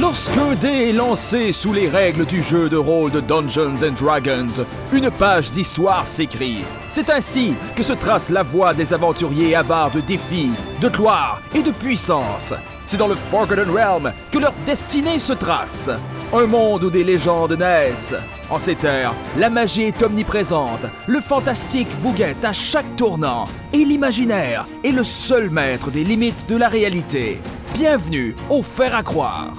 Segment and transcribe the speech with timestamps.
[0.00, 3.92] Lorsque un dé est lancé sous les règles du jeu de rôle de Dungeons and
[3.92, 6.64] Dragons, une page d'histoire s'écrit.
[6.90, 10.50] C'est ainsi que se trace la voie des aventuriers avares de défis,
[10.80, 12.52] de gloire et de puissance.
[12.86, 15.88] C'est dans le Forgotten Realm que leur destinée se trace.
[16.32, 18.16] Un monde où des légendes naissent.
[18.50, 23.84] En ces terres, la magie est omniprésente, le fantastique vous guette à chaque tournant, et
[23.84, 27.40] l'imaginaire est le seul maître des limites de la réalité.
[27.74, 29.54] Bienvenue au Faire à croire.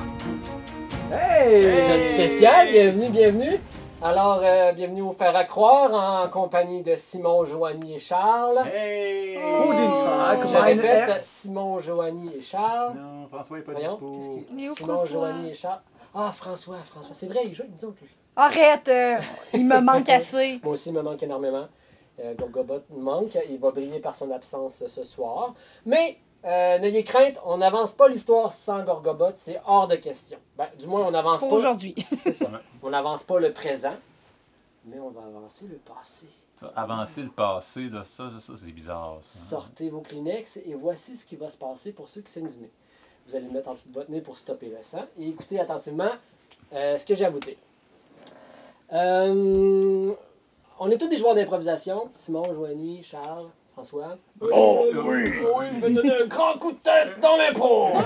[1.11, 3.59] Épisode spécial, bienvenue, bienvenue.
[4.01, 5.93] Alors, euh, bienvenue au Faire à croire
[6.25, 8.67] en compagnie de Simon, Joanie et Charles.
[8.73, 9.35] Hey!
[9.35, 11.21] Guten Tag, Je meine répète.
[11.23, 12.95] Simon, Joanie et Charles.
[12.97, 14.11] Non, François est pas Voyons, dispo.
[14.13, 15.07] qu'est-ce où, Simon, François?
[15.07, 15.81] Joanie et Charles.
[16.15, 17.13] Ah, François, François.
[17.13, 18.09] C'est vrai, il joue avec nous autres, lui.
[18.35, 19.17] Arrête, euh,
[19.53, 20.59] il me manque assez.
[20.63, 21.67] Moi aussi, il me manque énormément.
[22.19, 23.37] Euh, Gorgobot me manque.
[23.49, 25.53] Il va briller par son absence ce soir.
[25.85, 29.33] Mais, euh, n'ayez crainte, on n'avance pas l'histoire sans Gorgobot.
[29.37, 30.37] C'est hors de question.
[30.57, 31.55] Ben, du moins, on n'avance Pour pas.
[31.55, 31.95] aujourd'hui.
[32.23, 32.49] C'est ça.
[32.83, 33.95] On n'avance pas le présent,
[34.87, 36.27] mais on va avancer le passé.
[36.59, 39.19] Ça, avancer le passé, là, ça, ça c'est bizarre.
[39.25, 39.57] Ça.
[39.57, 42.59] Sortez vos Kleenex et voici ce qui va se passer pour ceux qui saignent du
[42.59, 42.71] nez.
[43.27, 45.59] Vous allez le mettre en dessous de votre nez pour stopper le sang et écoutez
[45.59, 46.11] attentivement
[46.73, 47.57] euh, ce que j'ai à vous dire.
[48.93, 50.13] Euh,
[50.79, 52.09] on est tous des joueurs d'improvisation.
[52.13, 54.17] Simon, Joanie, Charles, François.
[54.39, 55.33] Oh, Euh, oui.
[55.57, 57.89] oui, je vais donner un grand coup de tête dans l'impro!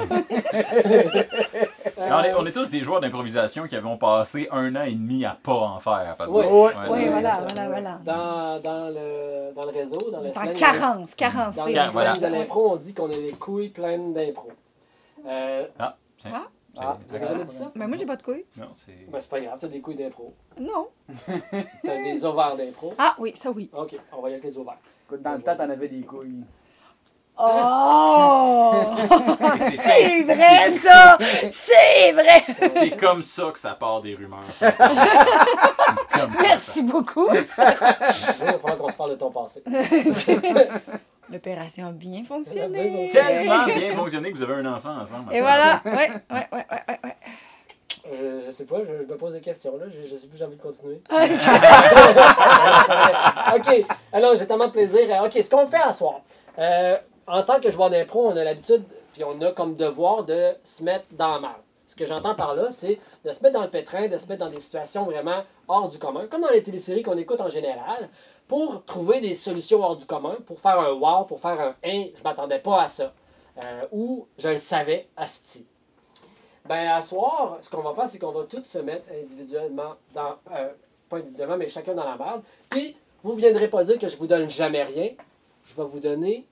[2.02, 5.26] On, est, on est tous des joueurs d'improvisation qui avons passé un an et demi
[5.26, 6.16] à pas en faire.
[6.17, 6.28] pas.
[6.28, 6.45] Ouais.
[6.50, 8.00] Oui, Ouais, voilà, dans- voilà, voilà.
[8.03, 11.56] Dans, dans, le, dans le réseau, dans le En slang- carence, carence.
[11.58, 12.14] Dans c'est- le Voilà.
[12.14, 14.50] de l'impro, on dit qu'on a les couilles pleines d'impro.
[15.28, 16.31] Euh, Ah, tiens.
[16.33, 16.48] Ah.
[16.80, 17.72] ah, vous avez jamais dit ça?
[17.76, 18.45] Mais moi, j'ai pas de couilles.
[18.58, 19.09] Non, c'est.
[19.11, 20.33] Ben, c'est pas grave, t'as des couilles d'impro.
[20.59, 20.88] Non.
[21.83, 22.94] T'as des ovaires d'impro.
[22.98, 23.70] Ah oui, ça oui.
[23.73, 24.78] Ok, on va y aller avec les ovaires.
[25.09, 26.43] Écoute, dans le temps, t'en avais des couilles.
[27.35, 28.71] Oh!
[29.59, 31.17] c'est- vrai, ça!
[31.49, 32.45] C'est vrai!
[32.69, 34.43] C'est comme ça que ça part des rumeurs.
[34.53, 34.71] ça.
[36.11, 36.41] comme ça.
[36.43, 37.27] Merci beaucoup.
[37.33, 39.64] Il va falloir qu'on se parle de ton passé.
[41.31, 43.09] L'opération a bien fonctionné.
[43.11, 45.33] Tellement bien fonctionné que vous avez un enfant ensemble.
[45.33, 45.81] Et voilà.
[45.86, 45.92] Ouais,
[46.30, 47.15] ouais, ouais, ouais, ouais.
[48.05, 50.37] Je, je sais pas, je, je me pose des questions là, je, je sais plus,
[50.37, 51.02] j'ai envie de continuer.
[53.55, 55.02] Ok, alors j'ai tellement de plaisir.
[55.10, 56.21] Euh, Ok, ce qu'on fait à soir.
[56.58, 58.83] Euh, en tant que joueur d'impro, on a l'habitude,
[59.14, 61.54] puis on a comme devoir de se mettre dans la merde.
[61.86, 64.45] Ce que j'entends par là, c'est de se mettre dans le pétrin, de se mettre
[64.45, 68.10] dans des situations vraiment hors du commun, comme dans les téléséries qu'on écoute en général,
[68.48, 72.05] pour trouver des solutions hors du commun, pour faire un wow, pour faire un hein,
[72.16, 73.11] je m'attendais pas à ça.
[73.64, 75.67] Euh, ou je le savais, asti.
[76.69, 80.37] Ben, à soir, ce qu'on va faire, c'est qu'on va tous se mettre individuellement dans.
[80.53, 80.69] euh,
[81.09, 82.43] pas individuellement, mais chacun dans la merde.
[82.69, 85.09] Puis, vous ne viendrez pas dire que je vous donne jamais rien.
[85.65, 86.45] Je vais vous donner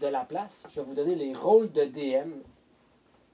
[0.00, 0.66] de la place.
[0.70, 2.30] Je vais vous donner les rôles de DM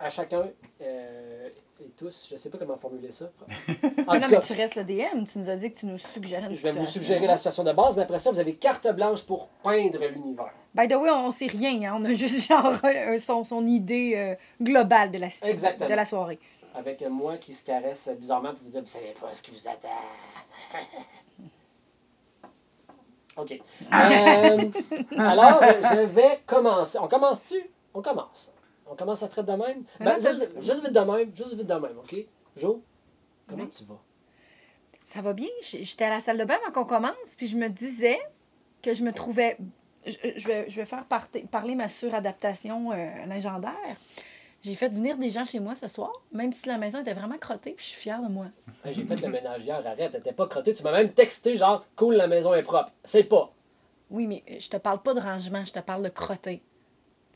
[0.00, 0.48] à chacun
[0.82, 1.48] euh,
[1.80, 2.28] et tous.
[2.30, 3.30] Je sais pas comment formuler ça.
[4.06, 5.24] En Mais tout non, mais cas, tu restes le DM.
[5.30, 7.64] Tu nous as dit que tu nous suggérais une je vais vous suggérer la situation
[7.64, 10.52] de base, mais après ça, vous avez carte blanche pour peindre l'univers.
[10.74, 11.92] By the way, on sait rien.
[11.92, 11.96] Hein?
[12.00, 15.88] On a juste genre un- son, son idée euh, globale de la, Exactement.
[15.90, 16.38] de la soirée.
[16.74, 19.68] Avec moi qui se caresse bizarrement pour vous dire, vous savez pas ce qui vous
[19.68, 19.88] attend.
[23.38, 23.52] OK.
[23.52, 24.70] Euh,
[25.18, 26.98] alors, je vais commencer.
[26.98, 27.68] On commence-tu?
[27.92, 28.50] On commence.
[28.88, 29.82] On commence après de même?
[30.00, 31.34] Ben, juste, juste vite de même.
[31.36, 32.14] Juste vite de même, OK?
[32.56, 32.82] Jo,
[33.48, 33.70] comment Oui.
[33.70, 34.00] tu vas?
[35.04, 35.48] Ça va bien.
[35.62, 38.18] J'étais à la salle de bain avant qu'on commence, puis je me disais
[38.82, 39.56] que je me trouvais.
[40.06, 41.04] Je, vais, je vais faire
[41.50, 43.72] parler ma suradaptation euh, légendaire.
[44.62, 47.38] J'ai fait venir des gens chez moi ce soir, même si la maison était vraiment
[47.38, 48.46] crottée, puis je suis fière de moi.
[48.84, 50.74] Hey, J'ai fait le ménage hier, arrête, t'étais pas crotté.
[50.74, 52.90] Tu m'as même texté genre, cool, la maison est propre.
[53.04, 53.52] C'est pas.
[54.10, 56.62] Oui, mais je te parle pas de rangement, je te parle de crotter.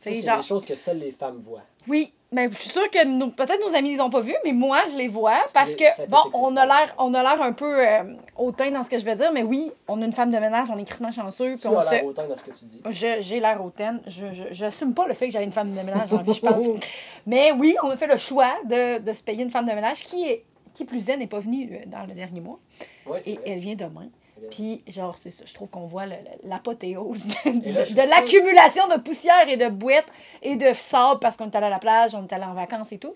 [0.01, 0.39] C'est genre.
[0.39, 1.63] des choses que seules les femmes voient.
[1.89, 4.53] Oui, mais je suis sûre que peut-être nos amis ne les ont pas vus, mais
[4.53, 7.87] moi, je les vois parce que bon, on a l'air on a l'air un peu
[7.87, 8.03] euh,
[8.37, 10.69] hautain dans ce que je vais dire, mais oui, on a une femme de ménage,
[10.73, 12.05] on est crissement chanceux, Tu as l'air se...
[12.05, 12.83] autant dans ce que tu dis.
[12.91, 14.01] Je- J'ai l'air hautaine.
[14.07, 16.35] Je je- j'assume pas le fait que j'ai une femme de ménage dans la vie,
[16.35, 16.65] je pense.
[17.27, 20.03] Mais oui, on a fait le choix de, de se payer une femme de ménage
[20.05, 22.61] qui est qui plus est n'est pas venue euh, dans le dernier mois.
[23.07, 23.43] Ouais, Et vrai.
[23.47, 24.09] elle vient demain.
[24.51, 25.45] Puis, genre, c'est ça.
[25.47, 26.05] Je trouve qu'on voit
[26.45, 31.47] l'apothéose de, de- je l'accumulation de poussière et de bouettes et de sable parce qu'on
[31.51, 33.15] est allé à la plage, on est allé en vacances et tout.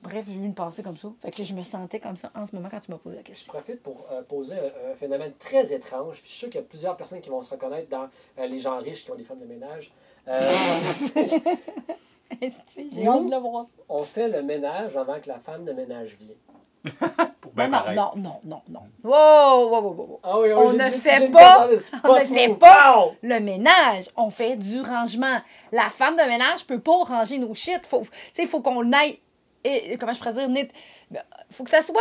[0.00, 1.08] Bref, j'ai eu une pensée comme ça.
[1.20, 3.22] Fait que je me sentais comme ça en ce moment quand tu m'as posé la
[3.22, 3.52] Je question.
[3.52, 6.20] profite pour euh, poser un, un phénomène très étrange.
[6.20, 8.08] Puis je suis sûr qu'il y a plusieurs personnes qui vont se reconnaître dans
[8.38, 9.92] euh, les gens riches qui ont des femmes de ménage.
[10.28, 10.40] Euh,
[12.40, 16.14] J'ai hâte de le voir on fait le ménage avant que la femme de ménage
[16.20, 16.36] vienne.
[17.40, 18.80] Pour Non, non, non, non, non, non.
[19.02, 20.20] Wow, wow, wow, wow, wow.
[20.22, 21.68] Ah oui, On ne fait pas-
[22.04, 25.38] on ne fait pas le ménage, on fait du rangement.
[25.72, 27.86] La femme de ménage peut pas ranger nos shit.
[27.86, 29.18] Faut, sais, faut qu'on aille
[29.64, 30.70] et, comment je pourrais dire, net,
[31.50, 32.00] faut que ça soit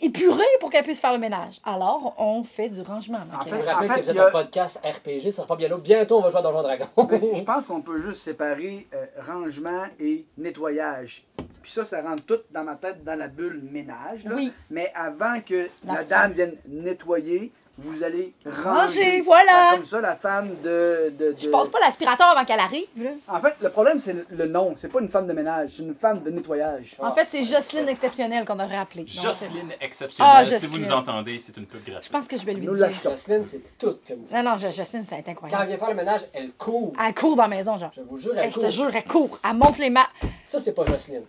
[0.00, 1.60] épuré pour qu'elle puisse faire le ménage.
[1.64, 3.18] Alors, on fait du rangement.
[3.18, 3.60] En Je Karen.
[3.62, 5.56] vous rappelle en fait, que vous êtes il a- un podcast RPG, ça sera pas
[5.56, 5.76] bien là.
[5.76, 6.86] Bientôt, on va jouer à Donjon Dragon.
[6.96, 11.24] Ben, je pense qu'on peut juste séparer euh, rangement et nettoyage.
[11.62, 14.24] Puis ça, ça rentre tout dans ma tête dans la bulle ménage.
[14.24, 14.34] Là.
[14.34, 14.52] Oui.
[14.70, 19.20] Mais avant que La dame vienne nettoyer, vous allez Ranger, ranger.
[19.22, 19.52] voilà.
[19.54, 21.12] Ah, Comme ça, la femme de.
[21.18, 22.86] de, Je de- passe pas l'aspirateur avant qu'elle arrive.
[22.96, 23.10] Là.
[23.28, 24.74] En fait, le problème, c'est le- nom.
[24.76, 26.96] C'est pas une femme de ménage, c'est une femme de nettoyage.
[27.00, 29.04] En fait, c'est Jocelyne exceptionnelle qu'on aurait appelée.
[29.06, 30.46] Jocelyne Ah, exceptionnelle.
[30.46, 30.70] si Jocelyne.
[30.70, 32.12] vous nous entendez, c'est une pub Je gratuite.
[32.12, 32.90] pense que je vais lui Nous dire.
[33.02, 35.68] Jocelyne, c'est tout comme Non, non, Jo- Jocelyne, ça va être Quand elle incroyable.
[35.68, 36.92] vient faire le ménage, elle court.
[37.02, 37.90] Elle court dans la maison, genre.
[37.94, 38.64] Je vous jure, elle Hey, je court.
[38.66, 39.38] te jure, elle court.
[39.48, 40.06] Elle monte les mains.
[40.44, 41.22] Ça, c'est pas Jocelyne.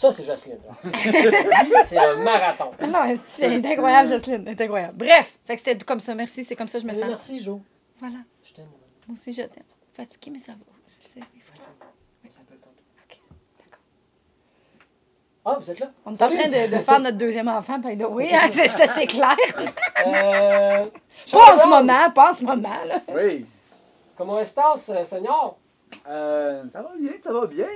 [0.00, 0.58] Ça, c'est Jocelyne.
[1.84, 2.70] c'est un marathon.
[2.88, 4.44] Non, c'est incroyable, Jocelyne.
[4.46, 4.94] C'est incroyable.
[4.96, 6.14] Bref, fait que c'était comme ça.
[6.14, 7.04] Merci, c'est comme ça que je me sens.
[7.06, 7.60] merci, Jo.
[7.98, 8.16] Voilà.
[8.42, 8.68] Je t'aime.
[9.06, 9.62] Moi aussi, je t'aime.
[9.92, 10.58] Fatiguée, mais ça va.
[10.86, 11.20] Je le sais.
[11.34, 11.68] Oui, voilà.
[12.26, 12.82] On s'appelle tantôt.
[13.10, 13.20] OK.
[13.58, 13.82] D'accord.
[15.44, 15.90] Ah, vous êtes là?
[16.06, 18.32] On est en train de, de faire notre deuxième enfant, by the way.
[18.34, 19.36] hein, c'est assez clair.
[20.06, 20.86] Euh,
[21.30, 23.02] Pas en ce moment, pas en ce moment, là.
[23.14, 23.44] Oui.
[24.16, 24.54] Comment est-ce,
[25.04, 25.56] Seigneur?
[26.08, 27.66] Euh, ça va bien, ça va bien.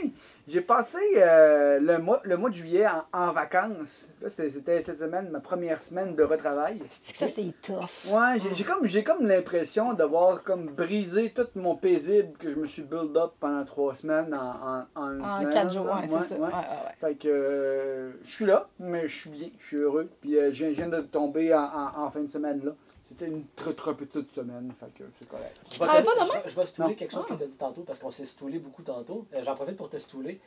[0.47, 4.11] J'ai passé euh, le, mois, le mois de juillet en, en vacances.
[4.21, 6.83] Là, c'était, cette semaine, ma première semaine de retravail.
[6.91, 8.13] C'est que ça, c'est tough.
[8.13, 12.57] Ouais, j'ai, j'ai comme, j'ai comme l'impression d'avoir comme brisé tout mon paisible que je
[12.57, 15.51] me suis build up pendant trois semaines en, en, en une En semaine.
[15.55, 16.35] quatre jours, ouais, c'est ça.
[16.35, 16.41] ouais.
[16.43, 16.95] Ouais, ouais.
[17.01, 20.11] Fait que euh, je suis là, mais je suis bien, je suis heureux.
[20.21, 22.73] Puis euh, je viens- je viens de tomber en, en- en fin de semaine là.
[23.17, 25.57] C'était une très très petite semaine, fait que c'est correct.
[25.67, 26.41] Je Tu vais, travailles pas je demain?
[26.43, 26.95] vais- je vais stouler Non.
[26.95, 27.33] quelque chose Ah.
[27.33, 29.27] que tu as dit tantôt parce qu'on s'est stoulé beaucoup tantôt.
[29.35, 30.41] Euh, J'en profite pour te stouler.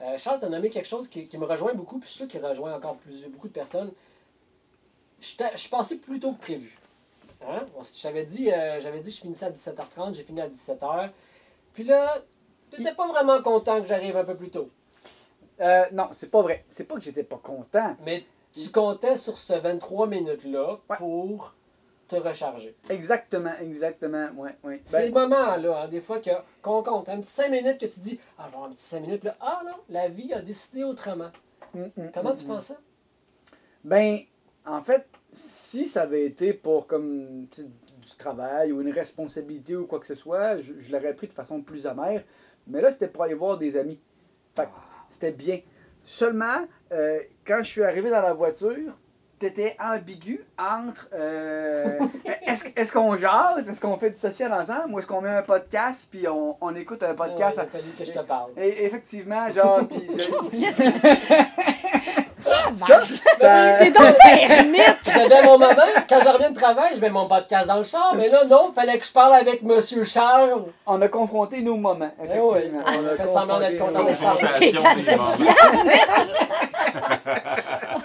[0.00, 2.18] Euh, Charles, tu as nommé quelque chose qui, qui me rejoint beaucoup, puis je suis
[2.20, 3.92] sûr qu'il rejoint encore plus, beaucoup de personnes.
[5.20, 6.76] Je je suis passé plus tôt que prévu.
[7.46, 7.66] Hein?
[7.96, 11.10] J'avais dit, euh, j'avais dit que je finissais à 17h30, j'ai fini à 17h.
[11.74, 12.22] Puis là,
[12.70, 14.70] tu n'étais pas vraiment content que j'arrive un peu plus tôt.
[15.60, 16.64] Euh, non, c'est pas vrai.
[16.68, 17.96] C'est pas que j'étais pas content.
[18.04, 20.96] Mais tu comptais sur ce 23 minutes-là Ouais.
[20.98, 21.52] pour
[22.20, 22.76] te recharger.
[22.88, 24.80] Exactement, exactement, ouais, ouais.
[24.84, 26.30] C'est Ben, le moment, là, hein, des fois, que-
[26.60, 27.08] qu'on compte.
[27.08, 29.36] Un petit 5 minutes que tu dis, ah, je vais un petit 5 minutes, là,
[29.40, 31.30] ah non, la vie a décidé autrement.
[31.74, 32.48] mm, mm, Comment mm, tu mm.
[32.48, 32.76] penses ça?
[33.84, 34.18] Ben,
[34.66, 37.62] en fait, si ça avait été pour comme tu
[38.02, 41.32] du travail ou une responsabilité ou quoi que ce soit, je, je l'aurais pris de
[41.32, 42.24] façon plus amère.
[42.66, 44.00] Mais là, c'était pour aller voir des amis.
[44.56, 44.70] Fait que
[45.08, 45.60] c'était bien.
[46.02, 48.98] Seulement, euh, quand je suis arrivé dans la voiture,
[49.42, 51.98] t'étais ambigu entre euh,
[52.46, 54.94] est-ce est-ce qu'on jase, est-ce qu'on fait du social ensemble?
[54.94, 57.54] Ou est-ce qu'on met un podcast puis on, on écoute un podcast?
[57.56, 58.50] Il a fallu que je te parle.
[58.56, 60.64] Et effectivement, genre, puis
[62.72, 63.00] ça,
[63.38, 64.96] ça, T'es donc ermite!
[65.04, 65.74] J'avais mon moment,
[66.08, 68.72] quand je reviens de travail, je mets mon podcast dans le char, mais là, non,
[68.74, 70.62] fallait que je parle avec Monsieur Charles.
[70.86, 72.52] On a confronté nos moments, Eh effectivement.
[72.52, 72.70] oui.
[72.98, 74.26] On a Fait semblant d'être confronté content nos de ça.
[74.28, 74.58] moments.
[74.58, 74.72] T'es
[77.94, 78.02] oh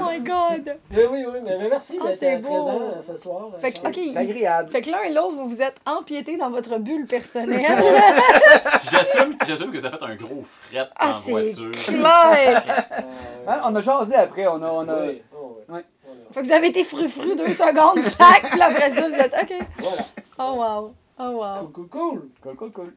[0.00, 0.76] my god!
[0.92, 2.48] Oui, oui, oui, mais, mais merci Ah, d'être c'est beau.
[2.48, 3.50] présent euh, ce soir.
[3.54, 3.78] euh, Fait que.
[3.80, 4.70] C'est agréable.
[4.70, 7.66] Fait que l'un et l'autre, vous vous êtes empiétés dans votre bulle personnelle.
[8.90, 11.72] J'assume, j'assume que ça fait un gros fret Ah, en c'est voiture.
[11.84, 12.62] clair!
[12.68, 13.00] Euh,
[13.48, 14.70] Hein, on a jasé après, on a...
[14.70, 15.06] On a...
[15.06, 15.74] oui, oh, oui.
[15.76, 15.84] Ouais.
[16.32, 19.54] Fait que vous avez été fru-fru deux secondes chaque, puis après ça, vous êtes OK.
[19.78, 20.02] Voilà.
[20.38, 20.94] Oh wow!
[21.18, 21.54] Oh wow!
[21.72, 22.28] Cool, cool, cool.
[22.42, 22.92] Cool, cool, cool.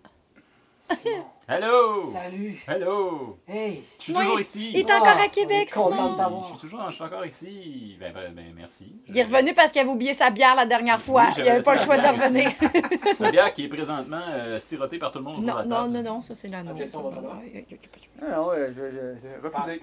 [0.86, 2.04] Simon, Hello!
[2.04, 2.62] Salut.
[2.68, 3.38] Hello!
[3.48, 3.84] Hey.
[4.00, 4.72] Je suis Simon, toujours il- ici.
[4.74, 6.12] Il est encore Ah, à Québec, on est content Simon.
[6.12, 6.44] de t'avoir.
[6.44, 7.98] Je suis toujours, je suis encore ici.
[8.02, 8.94] Ben, ben, ben, merci.
[9.08, 11.24] Il est revenu parce qu'il avait oublié sa bière la dernière fois.
[11.24, 12.52] Oui, il j'avais avait pas le laissé choix la de bière revenir.
[13.22, 15.64] La bière qui est présentement euh, sirotée par tout le monde autour Non, de la
[15.64, 15.94] non, table.
[15.94, 16.72] non, non, ça c'est la nôtre.
[16.76, 17.12] Objection.
[18.22, 19.82] Ah non, ouais, je, je, je- refusé.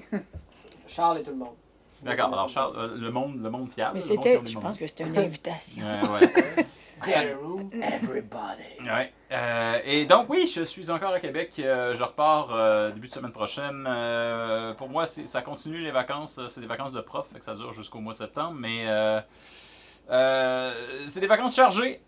[0.87, 1.54] Charles et tout le monde.
[2.02, 3.92] D'accord, alors Charles, euh, le monde, le monde fiable.
[3.95, 5.83] Mais c'était, je pense que c'était une invitation.
[5.85, 6.14] moments.
[6.14, 6.66] Ouais, ouais.
[7.73, 8.80] Everybody.
[8.85, 9.12] Ouais.
[9.33, 11.52] Euh, et donc, oui, je suis encore à Québec.
[11.59, 13.85] Euh, je repars euh, début de semaine prochaine.
[14.76, 16.40] Pour moi, ça continue les vacances.
[16.49, 18.57] C'est des vacances de prof, fait que ça dure jusqu'au mois de septembre.
[18.59, 18.87] Mais
[21.07, 22.00] c'est des vacances chargées.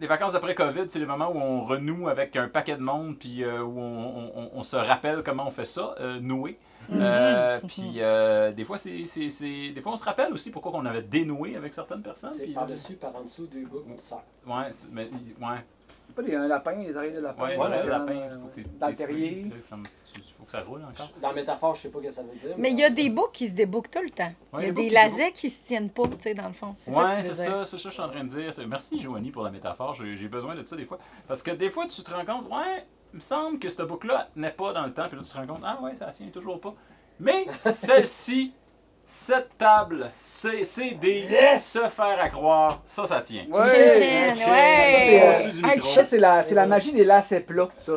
[0.00, 3.16] Les vacances après COVID, c'est les moments où on renoue avec un paquet de monde,
[3.18, 6.58] puis où on, on- se rappelle comment on fait ça, nouer.
[6.92, 10.72] Euh, puis euh, des fois, c'est, c'est- c'est- des fois, on se rappelle aussi pourquoi
[10.74, 12.34] on avait dénoué avec certaines personnes.
[12.34, 14.18] C'est puis- par-dessus, par en dessous, deux boucles, tu sers.
[14.46, 15.58] Ouais, c'est- mais, ouais.
[16.14, 17.42] Pas des, un lapin, les oreilles de lapin.
[17.44, 18.12] Ouais, ouais, le lapin.
[18.12, 18.36] euh,
[18.80, 19.46] Dans le terrier.
[20.38, 21.10] faut que ça roule encore.
[21.20, 22.54] Dans la métaphore, je sais pas ce que ça veut dire.
[22.56, 24.32] Mais il y a des boucles qui se débookent tout le temps.
[24.52, 26.54] Ouais, il y a des qui lasers qui se tiennent pas, tu sais, dans le
[26.54, 26.74] fond.
[26.78, 28.50] C'est ça Ouais, c'est ça, c'est ça que je suis en train de dire.
[28.68, 29.94] Merci, Joanie, pour la métaphore.
[29.94, 30.98] J'ai j'ai besoin de ça des fois.
[31.26, 32.86] Parce que des fois, tu te rends compte, ouais,
[33.16, 35.08] me semble que ce book-là n'est pas dans le temps.
[35.08, 36.74] Puis là, tu te rends compte, ah ouais, ça tient toujours pas.
[37.18, 38.52] Mais celle-ci,
[39.06, 43.46] cette table, c'est c'est des se faire à croire, ça, ça tient.
[43.52, 43.64] Ouais.
[43.64, 44.92] Chichen, ouais.
[44.92, 45.88] ça, c'est au-dessus du Un micro.
[45.88, 47.92] Ça, c'est la, c'est la magie des lacets plats, ça.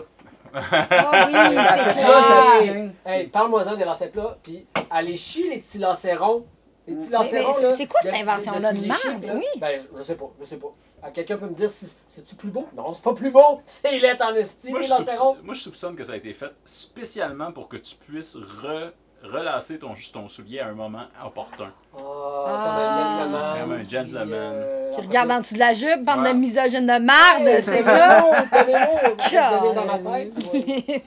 [0.53, 2.73] Ah oui, Les lacets c'est plats, ça clair.
[2.73, 2.91] tient.
[3.13, 6.45] Hey, parle-moi-en des lacets plats, puis allez chier les petits lacérons.
[6.87, 7.17] Les petits mais
[7.61, 7.71] là.
[7.71, 9.33] c'est quoi cette de- de- invention-là de là?
[9.35, 9.45] Oui?
[9.59, 10.73] Ben, je, je sais pas, je sais pas.
[11.01, 12.67] Ah, Quelqu'un peut me dire si c'est-tu plus beau?
[12.75, 13.61] Non, c'est pas plus beau.
[13.65, 16.51] C'est laid en esti, Moi je, soupçonne, moi, je soupçonne que ça a été fait
[16.65, 18.91] spécialement pour que tu puisses re-
[19.23, 21.71] relasser ton, ton soulier à un moment opportun.
[21.93, 21.99] Ah,
[22.45, 22.63] Ah.
[22.63, 23.59] comme un gentleman.
[23.61, 24.29] Comme un qui, gentleman.
[24.33, 26.33] euh, Qui regarde en dessous de la jupe, bande Ouais.
[26.33, 28.25] de misogynes de marde, Hey, c'est ça?
[28.51, 30.33] T'as des mots, t'as des mots dans ma tête.
[30.53, 31.03] ouais.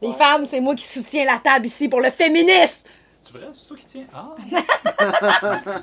[0.00, 2.86] Les femmes, c'est moi qui soutiens la table ici pour le féminisme.
[3.22, 3.48] C'est vrai?
[3.52, 4.04] C'est toi qui tiens?
[4.14, 4.34] Ah!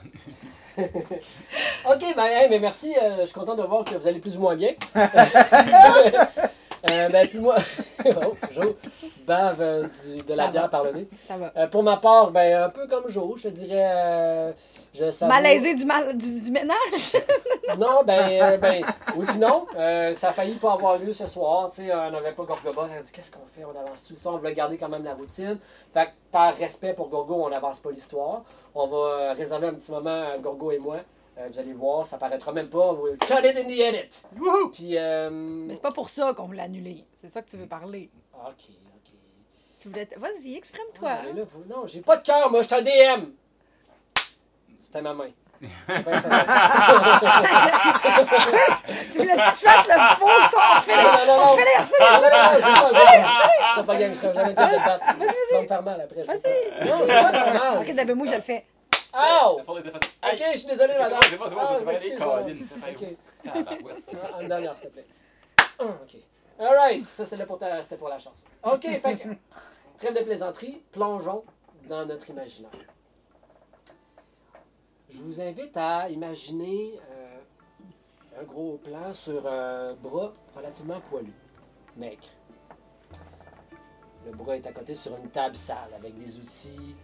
[1.89, 2.93] Ok, ben, hey, mais merci.
[3.01, 4.71] euh, je suis content de voir que vous allez plus ou moins bien.
[6.91, 7.55] Euh, ben, puis moi,
[8.05, 8.77] oh, Jo
[9.25, 10.67] bave euh, du- de la Ça bière va.
[10.69, 11.07] par le nez.
[11.27, 11.51] Ça va.
[11.57, 13.89] Euh, pour ma part, ben, un peu comme Jo, je te dirais.
[13.91, 14.51] euh,
[14.95, 17.15] je savoure- Malaisé du, mal, du, du ménage.
[17.79, 18.83] Non, ben, euh, ben,
[19.15, 19.65] oui puis non.
[19.75, 21.69] Euh, ça a failli pas avoir lieu ce soir.
[21.71, 22.87] Tu sais, on n'avait pas Gorgoba.
[22.89, 23.65] On a dit, qu'est-ce qu'on fait?
[23.65, 24.35] On avance tout l'histoire.
[24.35, 25.57] On voulait garder quand même la routine.
[25.93, 28.43] Fait que, par respect pour Gorgo, on n'avance pas l'histoire.
[28.75, 30.97] On va euh, réserver un petit moment à Gorgo et moi.
[31.37, 32.93] Euh, vous allez voir, ça paraîtra même pas.
[32.93, 34.09] We'll cut it in the edit.
[34.39, 34.69] Wouhou!
[34.69, 35.29] Puis, euh...
[35.31, 37.03] Mais c'est pas pour ça qu'on voulait annuler.
[37.19, 38.09] C'est ça que tu veux parler.
[38.33, 39.11] Ok, ok.
[39.81, 40.05] Tu voulais...
[40.05, 41.09] t- Vas-y, exprime-toi.
[41.11, 41.23] Ah,
[41.67, 43.25] Non, j'ai pas de cœur, moi, je suis un DM.
[44.95, 45.27] C'était ma main.
[45.59, 46.29] Ben, ça-
[49.11, 50.57] tu voulais que je fasse le faux son.
[50.95, 51.51] Non, non.
[51.51, 52.05] Refais-le, refais-le.
[52.05, 52.95] Non, non, non,
[53.59, 54.53] je suis pas- gang, je serai jamais.
[54.53, 56.23] Vas-y, Ça va me faire mal après.
[56.23, 56.87] Vas-y.
[56.87, 57.77] Non, je vais pas te faire mal.
[57.81, 58.65] Ok, d'abord, moi, je le fais.
[59.75, 60.11] Les effacer.
[60.23, 61.19] Ok, je suis désolé, madame.
[61.23, 62.15] C'est bon, c'est bon, Ah, c'est bon, c'est fait
[62.91, 63.17] Ok.
[63.47, 65.07] Ah, Une dernière, s'il te plaît.
[65.79, 66.15] Ah, ok.
[66.57, 68.45] Alright, ça c'était pour, ta- c'était pour la chance.
[68.63, 69.27] Ok, fait que,
[69.97, 71.43] trêve de plaisanterie, plongeons
[71.89, 72.71] dans notre imaginaire.
[75.15, 81.31] Je vous invite à imaginer euh, un gros plan sur un bras relativement poilu,
[81.95, 82.27] maigre.
[84.25, 86.97] Le bras est à côté sur une table sale avec des outils,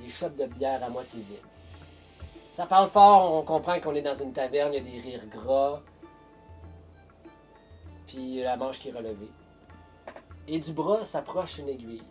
[0.00, 1.40] des chopes de bière à moitié vides.
[2.52, 5.26] Ça parle fort, on comprend qu'on est dans une taverne, il y a des rires
[5.26, 5.82] gras,
[8.06, 9.32] puis la manche qui est relevée.
[10.46, 12.04] Et du bras s'approche une aiguille.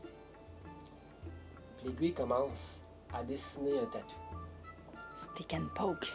[1.86, 2.84] L'aiguille commence
[3.14, 4.25] à dessiner un tatou.
[5.18, 6.08] Stick and poke.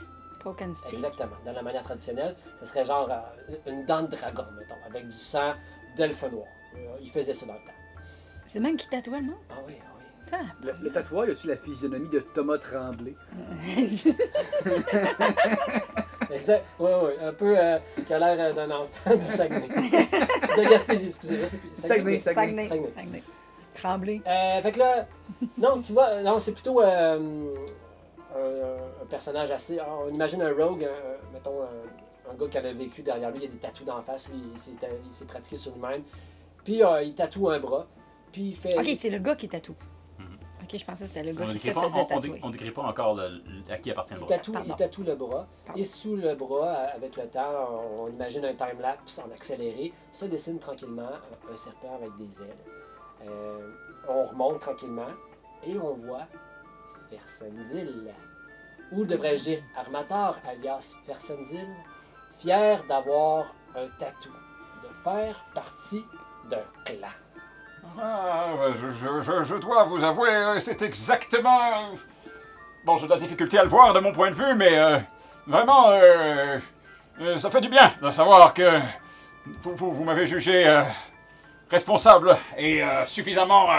[0.42, 0.94] Poke and stick.
[0.94, 1.36] Exactement.
[1.44, 5.16] Dans la manière traditionnelle, ce serait genre euh, une dent de dragon, mettons, avec du
[5.16, 5.54] sang
[5.96, 6.46] d'elfe noir.
[6.76, 7.72] Euh, il faisait ça dans le temps.
[8.46, 9.36] C'est le même qui tatouait le nom.
[9.50, 10.04] Ah oui, ah oui.
[10.32, 10.36] Ah.
[10.62, 13.14] Le, le tatouage, y a-tu la physionomie de Thomas Tremblay?
[16.30, 16.64] Exact.
[16.78, 17.10] Oui, oui.
[17.20, 19.66] Un peu euh, qui a l'air d'un enfant du Saguenay.
[19.68, 21.38] de Gaspésie, excusez.
[21.38, 21.70] Je sais plus.
[21.76, 22.46] Saguenay, Saguenay.
[22.46, 22.68] Saguenay.
[22.68, 22.90] Saguenay.
[22.94, 23.22] Saguenay.
[23.74, 24.22] Tremblay.
[24.26, 25.06] Euh, fait que là,
[25.58, 27.54] non, tu vois, non, c'est plutôt euh,
[29.10, 29.78] personnage assez.
[29.80, 33.44] On imagine un rogue, un- mettons, un, un gars qui avait vécu derrière lui, il
[33.44, 36.02] y a des tatous d'en face, lui, il s'est, pratiqué sur lui-même.
[36.64, 37.86] Puis euh, il tatoue un bras,
[38.32, 38.78] puis il fait.
[38.78, 39.74] Ok, c'est le gars qui tatoue.
[40.62, 42.40] Ok, je pensais que c'était le gars On qui se pas, faisait on, tatouer.
[42.44, 44.36] on décrit pas encore le- le- à qui appartient le Il bras.
[44.36, 45.46] tatoue, il tatoue le bras.
[45.66, 45.80] Pardon.
[45.80, 49.92] Et sous le bras, euh, avec le temps, on, on imagine un time-lapse en accéléré,
[50.12, 53.26] se dessine tranquillement un, un serpent avec des ailes.
[53.26, 53.68] Euh,
[54.08, 55.08] on remonte tranquillement
[55.66, 56.26] et on voit
[57.10, 58.12] Fersenzil.
[58.92, 61.66] Ou devrais-je dire Armator, alias Fersenzil,
[62.38, 64.30] fier d'avoir un tatou,
[64.82, 66.04] de faire partie
[66.50, 67.08] d'un clan?
[68.00, 71.58] Ah, ouais, je, je- je- je dois vous avouer, euh, c'est exactement.
[71.60, 71.96] euh,
[72.84, 74.98] Bon, j'ai de la difficulté à le voir de mon point de vue, mais euh,
[75.46, 76.58] vraiment, euh,
[77.20, 78.80] euh, ça fait du bien de savoir que
[79.62, 80.80] vous, vous- vous m'avez jugé euh,
[81.70, 83.74] responsable et euh, suffisamment euh,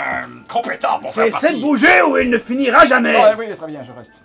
[0.48, 1.56] compétent pour partie.
[1.58, 3.16] de bouger ou il ne finira jamais!
[3.16, 4.24] Ah, oui, très bien, je reste.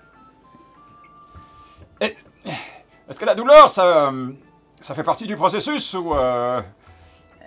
[3.09, 4.31] Est-ce que la douleur, ça, euh,
[4.81, 6.15] ça fait partie du processus ou...
[6.15, 6.61] euh,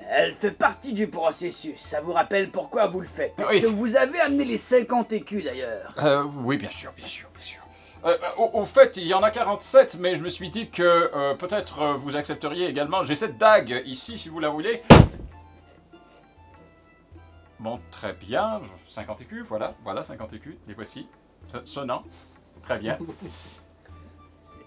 [0.09, 1.79] Elle fait partie du processus.
[1.79, 3.35] Ça vous rappelle pourquoi vous le faites.
[3.35, 3.61] Parce Oui.
[3.61, 5.93] que vous avez amené les 50 écus d'ailleurs.
[5.99, 7.59] Euh, oui, bien sûr, bien sûr, bien sûr.
[8.05, 11.11] Euh, au, au fait, il y en a 47, mais je me suis dit que
[11.13, 13.03] euh, peut-être vous accepteriez également.
[13.03, 14.81] J'ai cette dague ici, si vous la voulez.
[17.59, 18.61] Bon, très bien.
[18.89, 21.07] 50 écus, voilà, voilà, 50 écus, les voici.
[21.51, 22.03] So- Sonnant.
[22.63, 22.97] Très bien.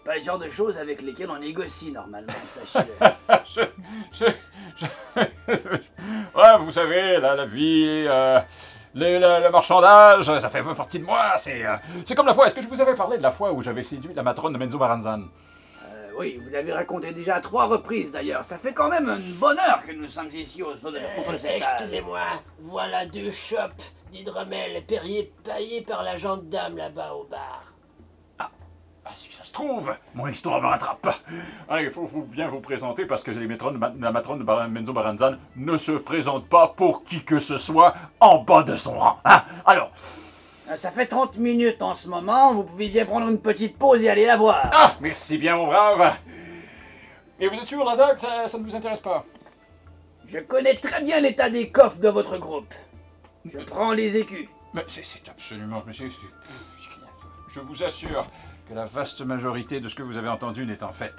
[0.04, 3.08] Pas le genre de choses avec lesquelles on négocie normalement, sachez-le.
[3.54, 3.60] je,
[4.12, 4.24] je,
[5.48, 5.68] je-
[6.38, 8.40] ouais, vous savez, la, la vie, euh,
[8.94, 11.34] le, le- le marchandage, ça fait un peu partie de moi.
[11.36, 12.46] C'est euh, c'est comme la fois.
[12.46, 14.58] Est-ce que je vous avais parlé de la fois où j'avais séduit la matrone de
[14.58, 15.22] Menzo Maranzan
[15.84, 18.42] Euh, oui, vous l'avez raconté déjà à trois reprises d'ailleurs.
[18.44, 20.72] Ça fait quand même une bonne heure que nous sommes ici au,
[21.16, 21.52] contre cette.
[21.62, 22.20] Excusez-moi,
[22.58, 23.80] voilà deux chopes
[24.10, 27.62] d'hydromel Perrier paillés par la gendarme là-bas au bar.
[29.12, 31.06] Ah, si ça se trouve, mon histoire me rattrape.
[31.68, 34.44] Allez, il faut, faut bien vous présenter parce que les matrones- ma- la matrone de
[34.44, 38.74] Bar- Menzo Baranzan ne se présente pas pour qui que ce soit en bas de
[38.76, 39.18] son rang.
[39.24, 39.42] hein.
[39.66, 39.90] Alors,
[40.70, 44.02] Ah, Ça fait 30 minutes en ce moment, vous pouvez bien prendre une petite pause
[44.02, 44.70] et aller la voir.
[44.72, 46.14] ah, merci bien, mon brave.
[47.38, 49.24] Et vous êtes sûr, la dague, ça, ça ne vous intéresse pas?
[50.24, 52.72] Je connais très bien l'état des coffres de votre groupe.
[53.44, 54.48] Je prends les écus.
[54.72, 55.82] Mais c'est- absolument,
[57.48, 58.26] Je vous assure
[58.66, 61.14] que la vaste majorité de ce que vous avez entendu n'est en fait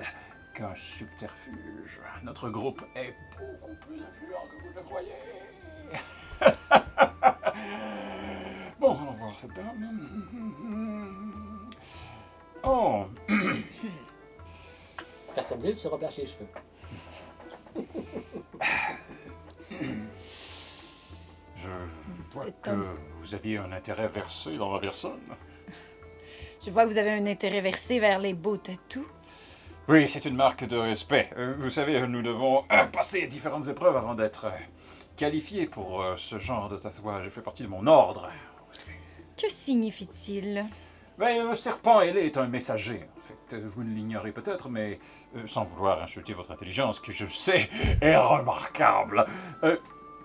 [0.54, 2.02] qu'un subterfuge.
[2.24, 5.14] Notre groupe est beaucoup plus influent que vous ne le croyez.
[8.80, 10.10] bon, allons voir cette dame.
[12.64, 13.06] Oh,
[15.36, 16.48] Personne dit, se replace les cheveux.
[21.58, 21.68] je
[22.32, 22.70] vois que
[23.20, 25.20] vous aviez un intérêt versé dans ma personne.
[26.66, 29.06] Je vois que vous avez un intérêt versé vers les beaux tatous?
[29.90, 31.30] Oui, c'est une marque de respect.
[31.38, 34.52] Euh, vous savez, nous devons euh, passer différentes épreuves avant d'être euh,
[35.18, 37.26] qualifiés pour ce genre de tatouage.
[37.26, 38.30] Je fais partie de mon ordre.
[39.36, 40.66] Que signifie-t-il?
[41.18, 43.10] Le serpent ailé est un messager.
[43.18, 45.00] En fait, vous ne l'ignorez peut-être, mais
[45.48, 47.70] sans vouloir insulter votre intelligence, qui je sais
[48.02, 49.26] est remarquable.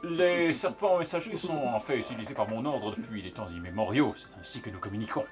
[0.04, 4.14] les serpents messagers sont en fait utilisés par mon ordre depuis les temps immémoriaux.
[4.16, 5.24] C'est ainsi que nous communiquons.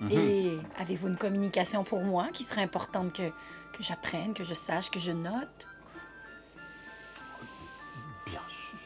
[0.00, 0.10] Mhm.
[0.10, 4.90] Et avez-vous une communication pour moi qui serait importante que, que j'apprenne, que je sache,
[4.90, 5.68] que je note?
[8.26, 8.78] Bien sûr.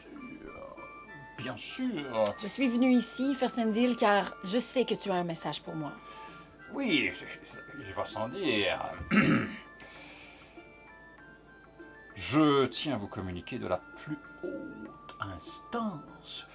[1.37, 2.33] Bien sûr.
[2.41, 5.91] Je suis venue ici, Fersendil, car je sais que tu as un message pour moi.
[6.73, 7.11] Oui,
[7.87, 8.79] il va sans dire.
[12.15, 16.46] Je tiens à vous communiquer de la plus haute instance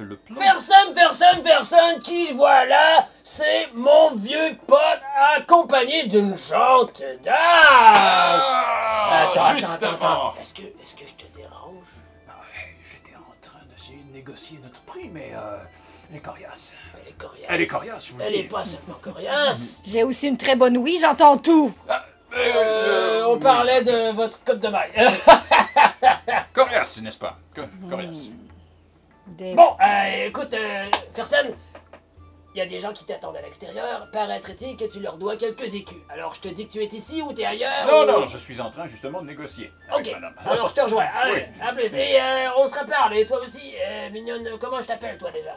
[0.00, 0.36] que le plan.
[0.36, 4.78] Personne, personne, personne qui je vois là, c'est mon vieux pote
[5.36, 7.34] accompagné d'une jante d'âge.
[7.36, 9.74] Ah, attends, attends, justement.
[9.92, 10.34] attends, attends.
[10.40, 11.74] Est-ce que, est-ce que je te dérange?
[12.28, 15.58] Ouais, J'étais en train d'essayer de négocier notre prix, mais euh,
[16.10, 16.72] elle est coriace.
[17.02, 17.46] Elle est coriace.
[17.48, 18.38] Elle est coriace, je vous le Elle dis.
[18.40, 19.82] est pas seulement coriace.
[19.86, 21.72] J'ai aussi une très bonne ouïe, j'entends tout.
[21.88, 24.92] Ah, Euh, on parlait de votre code de maille.
[26.52, 27.36] Coriace, n'est-ce pas?
[27.54, 28.28] Co- Coriace.
[29.30, 31.54] Des- bon, euh, écoute, euh, personne,
[32.54, 34.08] il y a des gens qui t'attendent à l'extérieur.
[34.12, 35.96] Paraîtrait-il que tu leur dois quelques écus.
[36.08, 38.38] Alors, je te dis que tu es ici ou t'es ailleurs Non, ou- non, je
[38.38, 39.70] suis en train justement de négocier.
[39.88, 40.34] avec Ok, madame.
[40.44, 41.04] alors je te rejoins.
[41.22, 41.60] Allez, Oui.
[41.68, 41.94] à plus.
[41.94, 43.14] Et euh, on se reparle.
[43.14, 45.54] Et toi aussi, euh, mignonne, comment je t'appelle, toi déjà?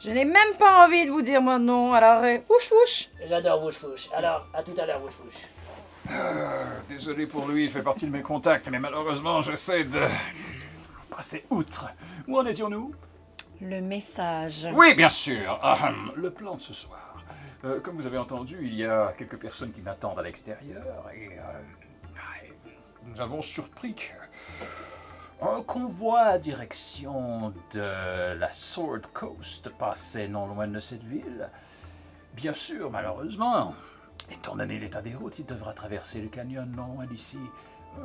[0.00, 3.08] Je n'ai même pas envie de vous dire mon nom, alors euh, ouch ouch.
[3.26, 4.08] J'adore Wouch Wouch.
[4.16, 6.16] Alors, à tout à l'heure, Wouch Wouch.
[6.88, 10.00] Désolé pour lui, il fait partie de mes contacts, mais malheureusement, j'essaie de
[11.14, 11.88] passer outre.
[12.26, 12.94] Où en étions-nous?
[13.60, 14.68] Le message.
[14.72, 15.58] Oui, bien sûr.
[15.62, 17.22] Ahem, le plan de ce soir.
[17.64, 21.38] Euh, comme vous avez entendu, il y a quelques personnes qui m'attendent à l'extérieur et,
[21.38, 21.42] euh,
[22.16, 22.52] ah, et
[23.06, 24.12] nous avons surpris que
[25.40, 31.50] un convoi à direction de la Sword Coast passait non loin de cette ville.
[32.34, 33.74] Bien sûr, malheureusement,
[34.30, 37.38] étant donné l'état des routes, il devra traverser le canyon non loin d'ici.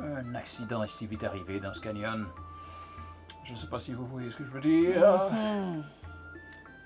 [0.00, 2.26] Un accident est si vite arrivé dans ce canyon.
[3.48, 5.30] Je ne sais pas si vous voyez ce que je veux dire.
[5.32, 5.82] Hmm.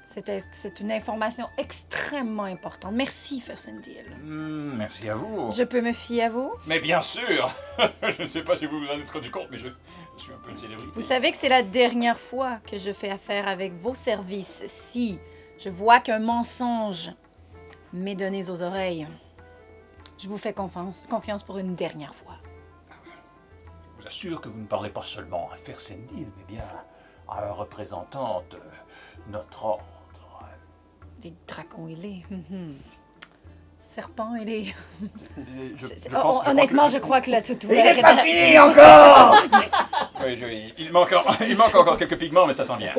[0.04, 2.92] C'était- C'est une information extrêmement importante.
[2.92, 4.04] Merci, Fersendil.
[4.22, 5.50] Hmm, merci à vous.
[5.52, 6.52] Je peux me fier à vous?
[6.66, 7.50] Mais bien sûr
[8.02, 9.68] Je ne sais pas si vous vous en êtes rendu compte, mais je,
[10.18, 10.90] je suis un peu une célébrité.
[10.94, 14.64] Vous savez que c'est la dernière fois que je fais affaire avec vos services.
[14.68, 15.18] Si
[15.58, 17.10] je vois qu'un mensonge
[17.92, 19.06] m'est donné aux oreilles,
[20.18, 22.34] je vous fais confiance, confiance pour une dernière fois.
[24.02, 26.64] Je vous assure que vous ne parlez pas seulement à Fersendil, mais bien
[27.28, 28.58] à un représentant de
[29.30, 29.84] notre ordre.
[31.20, 32.24] Des dragons ailés.
[32.32, 32.74] hum,
[33.78, 34.74] Serpents ailés.
[35.56, 38.00] Et je- je pense- je crois Honnêtement, que- je crois que la tout Il n'est
[38.00, 39.36] pas fini encore
[40.24, 42.94] Oui, je- il, manque, en- il manque encore quelques pigments, mais ça sent bien.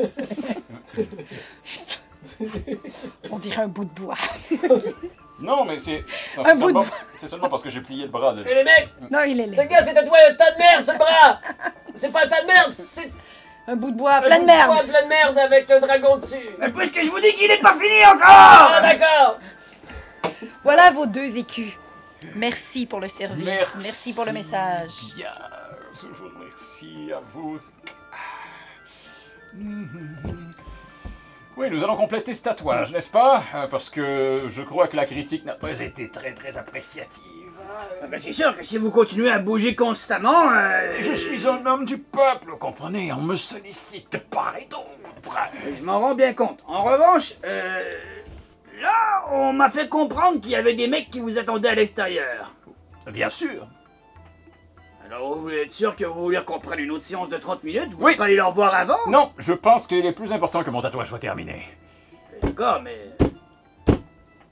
[3.30, 4.16] On dirait un bout de bois.
[5.44, 6.04] Non, mais c'est
[6.34, 8.32] c'est Un bout de seulement, c'est seulement parce que j'ai plié le bras.
[8.32, 8.40] De...
[8.46, 9.66] Et les mecs, Non, il est ce laid.
[9.68, 11.40] gars, c'était toi un tas de merde, ce bras
[11.94, 13.12] C'est pas un tas de merde, c'est
[13.68, 14.70] Un bout de bois un plein de bout merde.
[14.72, 16.48] bois plein de merde avec un dragon dessus.
[16.58, 19.38] Mais puisque je vous dis qu'il n'est pas fini encore Ah, d'accord
[20.62, 21.72] Voilà vos deux écus.
[22.34, 23.76] Merci pour le service.
[23.82, 24.92] Merci, pour le message.
[25.14, 25.28] Bien,
[25.94, 27.60] je vous remercie à vous.
[31.56, 33.42] Oui, nous allons compléter ce tatouage, n'est-ce pas?
[33.54, 37.22] Euh, Parce que je crois que la critique n'a pas été très très appréciative.
[38.02, 41.64] Ah ben, C'est sûr que si vous continuez à bouger constamment, euh, Je suis un
[41.64, 45.36] homme du peuple, comprenez On me sollicite de part et d'autre.
[45.76, 46.58] je m'en rends bien compte.
[46.66, 47.82] En revanche, euh,
[48.82, 52.52] Là, on m'a fait comprendre qu'il y avait des mecs qui vous attendaient à l'extérieur.
[53.06, 53.66] Bien sûr.
[55.04, 57.62] Alors, vous voulez être sûr que vous voulez qu'on prenne une autre séance de 30
[57.64, 57.88] minutes?
[57.90, 58.02] Vous Oui.
[58.02, 58.96] voulez pas aller leur voir avant?
[59.06, 61.62] Non, je pense qu'il est plus important que mon tatouage soit terminé.
[62.42, 62.98] D'accord, mais...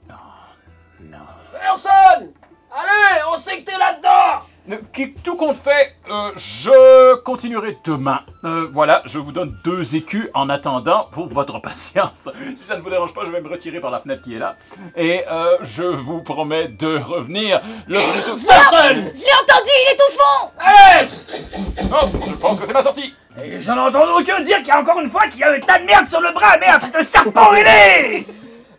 [0.07, 1.17] Non.
[1.51, 2.31] Personne!
[2.71, 4.09] Allez, on sait que t'es là-dedans!
[4.09, 4.52] Euh, qui-
[5.23, 8.21] Tout compte fait, euh, je continuerai demain.
[8.45, 12.29] Euh, voilà, je vous donne deux écus en attendant pour votre patience.
[12.57, 14.39] Si ça ne vous dérange pas, je vais me retirer par la fenêtre qui est
[14.39, 14.55] là.
[14.95, 18.37] Et euh, je vous promets de revenir le plus tôt.
[18.47, 20.51] Personne Je l'ai entendu, il est au fond!
[20.59, 21.07] Allez
[21.91, 23.13] Oh, je pense que c'est ma sortie.
[23.43, 25.59] Et j'en entends aucun dire qu'il y a encore une fois qu'il y a un
[25.59, 28.25] tas de merde sur le bras Merde, c'est un serpent ailé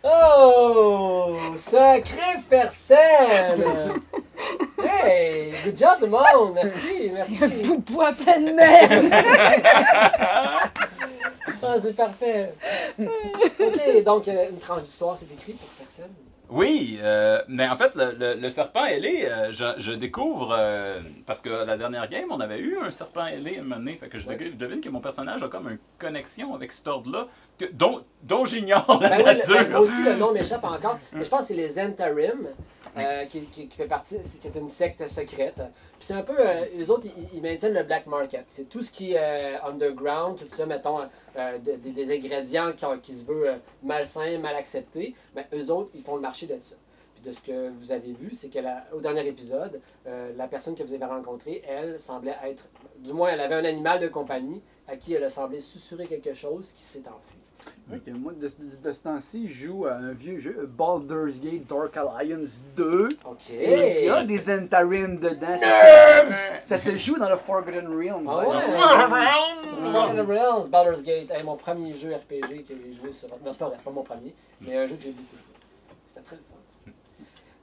[0.03, 1.37] Oh!
[1.55, 3.95] Sacré personne!
[4.83, 5.53] Hey!
[5.65, 6.53] Good job tout le monde!
[6.55, 7.43] Merci, merci!
[7.43, 9.11] Un bout de plein de merde!
[11.67, 12.51] Ah, c'est parfait!
[12.99, 16.11] Ok, donc euh, une tranche d'histoire, c'est écrit pour personne.
[16.47, 20.99] Oui, euh, mais en fait, le, le- le serpent ailé, euh, je, je découvre, euh,
[21.25, 23.95] parce que la dernière game, on avait eu un serpent ailé à un moment donné,
[23.99, 24.37] fait que je Ouais.
[24.55, 27.25] devine- que mon personnage a comme une connexion avec cet ordre-là,
[27.73, 30.99] dont, dont j'ignore la Ben oui, le- ben, aussi, le nom m'échappe encore.
[31.13, 32.47] Mais je pense que c'est les Zentarim,
[32.97, 35.55] euh, qui, qui, qui fait partie, c'est- qui est une secte secrète.
[35.55, 38.45] Puis c'est un peu, euh, les autres, ils, ils maintiennent le black market.
[38.49, 40.99] C'est tout ce qui est euh, underground, tout ça, mettons,
[41.35, 45.13] euh, de- des- des ingrédients qui, qui se veulent euh, malsains, mal acceptés.
[45.35, 46.75] Mais eux autres, ils font le marché de ça.
[47.13, 50.75] Puis de ce que vous avez vu, c'est que la- au dernier épisode, la personne
[50.75, 52.67] que vous avez rencontrée, elle, semblait être,
[52.99, 56.33] du moins, elle avait un animal de compagnie à qui elle a semblé susurrer quelque
[56.33, 57.37] chose qui s'est enfui.
[57.93, 61.39] Ok, moi, de, de- de ce temps-ci, je joue à un vieux jeu, euh, Baldur's
[61.39, 63.09] Gate Dark Alliance 2.
[63.23, 63.51] Ok.
[63.51, 65.55] Et il y a des Zentarim dedans.
[65.55, 68.25] Ça, se- ça se joue dans le Forgotten Realms.
[68.27, 68.45] Ouais?
[69.93, 73.29] Forgotten Realms, Baldur's Gate, Hey, mon premier jeu RPG que j'ai joué sur.
[73.29, 75.55] Non, c'est pas vrai, c'est pas mon premier, mais un jeu que j'ai beaucoup joué.
[76.07, 76.41] C'était très fun.
[76.69, 76.91] ça.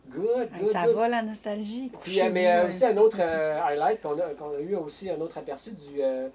[0.09, 0.95] Good, good, ça good.
[0.97, 1.91] va la nostalgie.
[2.03, 5.39] Puis, euh, mais euh, aussi un autre euh, highlight qu'on a, eu aussi un autre
[5.39, 6.29] aperçu du, euh,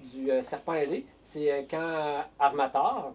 [0.00, 3.10] du euh, serpent ailé, c'est euh, quand Armator, euh,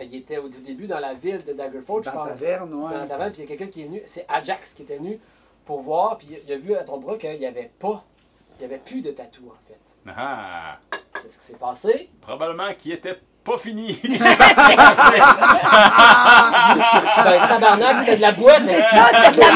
[0.00, 2.40] il était au tout début dans la ville de Daggerford, je Dans la pense.
[2.40, 2.90] taverne, ouais.
[2.92, 4.96] Dans la taverne, puis il y a quelqu'un qui est venu, c'est Ajax qui était
[4.96, 5.18] venu
[5.64, 8.04] pour voir, puis il a vu à ton bras qu'il n'y avait pas,
[8.56, 9.78] il n'y avait plus de tatou en fait.
[10.16, 10.78] Ah,
[11.22, 12.10] Qu'est-ce qui s'est passé?
[12.20, 13.98] probablement qu'il était pas fini.
[17.24, 18.62] Ben, tabarnak, c'était de la boîte.
[18.64, 19.52] C'est ça, c'est de la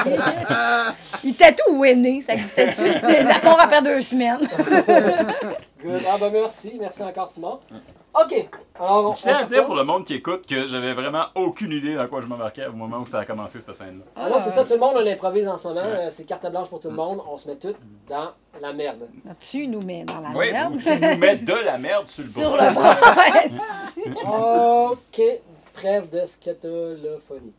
[0.00, 0.94] menace!
[1.24, 2.88] Il tatoue où est né, ça existait-tu?
[3.24, 4.40] La part après deux semaines.
[5.82, 6.02] Good.
[6.08, 7.60] Ah ben merci, merci encore Simon.
[8.14, 11.24] OK, alors on, Je tiens à dire pour le monde qui écoute que j'avais vraiment
[11.34, 14.04] aucune idée dans quoi je m'embarquais au moment où ça a commencé cette scène-là.
[14.16, 16.50] Ah non, c'est ça, tout le monde on improvise en ce moment, euh, c'est carte
[16.50, 17.74] blanche pour tout le monde, on se met tout
[18.08, 19.08] dans la merde.
[19.40, 20.74] Tu nous mets dans la Oui, merde.
[20.74, 22.68] ou tu nous mets de la merde sur le Sur bras.
[22.68, 22.96] le bras.
[23.96, 25.22] Ouais, OK,
[25.72, 27.52] trêve de scatolophonie.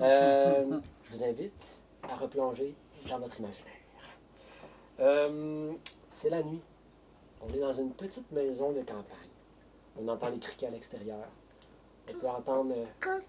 [0.00, 0.64] Euh,
[1.04, 2.74] je vous invite à replonger
[3.08, 3.74] dans votre imaginaire.
[5.00, 5.70] Euh,
[6.08, 6.60] c'est la nuit.
[7.42, 9.29] On est dans une petite maison de campagne.
[10.02, 11.24] On entend les criquets à l'extérieur.
[12.08, 12.74] On peut entendre...
[12.76, 13.20] euh,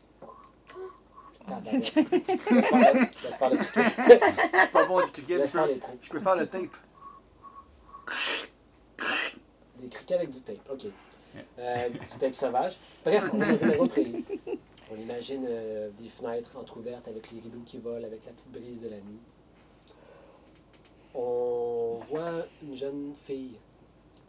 [1.45, 1.73] tabarnak.
[1.73, 2.03] Laisse faire
[2.93, 4.19] le- laisse faire le criquet.
[4.53, 5.37] C'est pas bon du.
[5.37, 5.97] Laisse Je faire peux, les pros.
[6.01, 6.77] je peux faire le tape.
[9.79, 10.85] Des criquets avec du tape, ok.
[11.59, 12.77] Euh, du tape sauvage.
[13.03, 14.25] Bref, on est dans une maison prairie.
[14.91, 18.81] On imagine euh, des fenêtres entrouvertes avec les rideaux qui volent, avec la petite brise
[18.83, 19.19] de la nuit.
[21.15, 23.57] On voit une jeune fille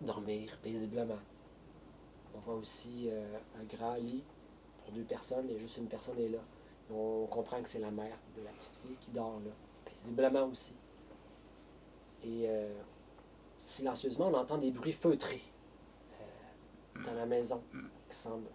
[0.00, 1.18] dormir paisiblement.
[2.34, 4.22] On voit aussi euh, un grand lit
[4.84, 6.38] pour deux personnes, et juste une personne est là.
[6.90, 9.50] On comprend que c'est la mère de la petite fille qui dort là,
[9.84, 10.74] paisiblement aussi.
[12.24, 12.72] Et euh,
[13.56, 15.42] silencieusement, on entend des bruits feutrés
[16.20, 17.60] euh, dans la maison
[18.08, 18.48] qui semblent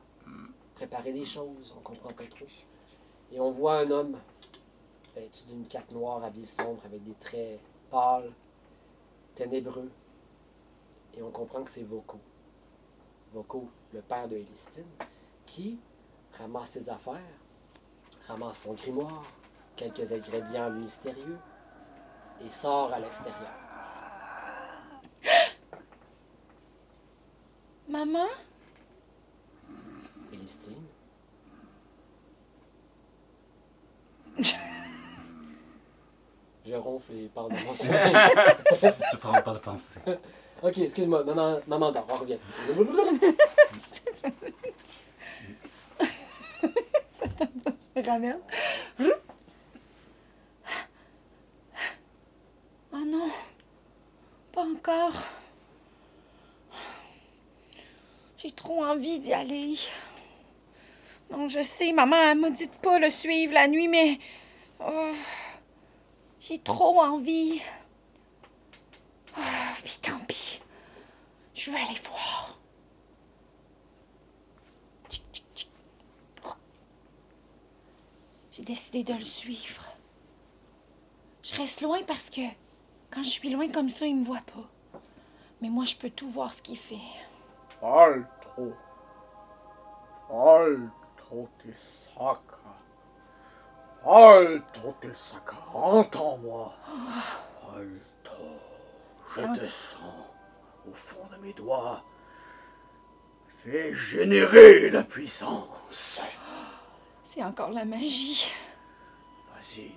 [0.75, 2.45] préparer des choses, on comprend pas trop.
[3.33, 4.17] Et on voit un homme
[5.15, 7.59] vêtu d'une cape noire, habillé sombre, avec des traits
[7.89, 8.31] pâles,
[9.35, 9.89] ténébreux.
[11.17, 12.19] Et on comprend que c'est Voko.
[13.33, 14.83] Voko, le père de Elistine,
[15.45, 15.79] qui
[16.37, 17.21] ramasse ses affaires,
[18.27, 19.23] ramasse son grimoire,
[19.75, 21.37] quelques ingrédients mystérieux,
[22.45, 23.51] et sort à l'extérieur.
[27.89, 28.27] Maman?
[30.33, 30.85] Elistine?
[36.65, 38.13] Je ronfle et parle de mon sommeil.
[39.13, 40.01] Je prends pas de pensée.
[40.63, 42.37] Ok, excuse-moi, maman, maman dort, on revient.
[48.05, 48.39] Ramène.
[52.93, 53.29] Oh non,
[54.53, 55.13] pas encore.
[58.37, 59.77] J'ai trop envie d'y aller.
[61.31, 64.19] Non, je sais, maman, elle m'a dit de pas le suivre la nuit, mais.
[64.79, 65.11] oh,
[66.41, 67.61] J'ai trop envie.
[69.38, 70.62] Ah, puis tant pis.
[71.54, 72.58] Je vais aller voir.
[76.45, 76.54] Oh.
[78.52, 79.86] J'ai décidé de le suivre.
[81.43, 82.41] Je reste loin parce que
[83.12, 85.00] quand je suis loin comme ça, il me voit pas.
[85.62, 86.95] Mais moi, je peux tout voir ce qu'il fait.
[87.82, 88.73] Altro.
[90.30, 92.60] Altro te saca.
[94.06, 95.58] Altro te saca.
[95.73, 96.73] Entends-moi.
[97.76, 98.16] Alto.
[99.38, 100.02] Te sens
[100.89, 102.02] au fond de mes doigts.
[103.63, 106.19] Fais générer la puissance.
[107.23, 108.52] C'est encore la magie.
[109.54, 109.91] Vas-y,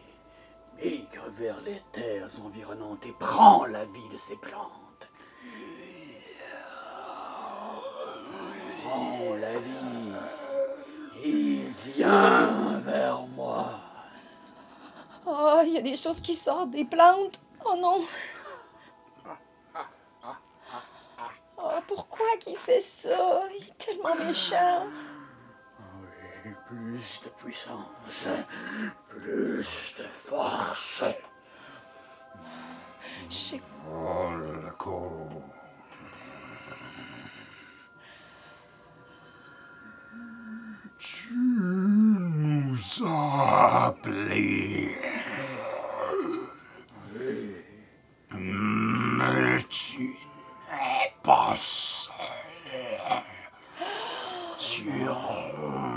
[0.83, 5.09] migre vers les terres environnantes et prends la vie de ces plantes.
[8.83, 10.13] Prends la vie.
[11.25, 13.81] Il vient vers moi.
[15.25, 17.41] Oh, il y a des choses qui sortent des plantes.
[17.65, 18.05] Oh non.
[22.21, 23.43] Pourquoi qu'il fait ça?
[23.57, 24.87] Il est tellement méchant.
[26.45, 28.27] Oui, plus de puissance,
[29.09, 31.05] plus de force.
[33.29, 33.63] Je sais
[40.99, 44.99] Tu nous as appelés.
[48.33, 51.57] Mais tu n'es pas.
[54.81, 55.19] Sur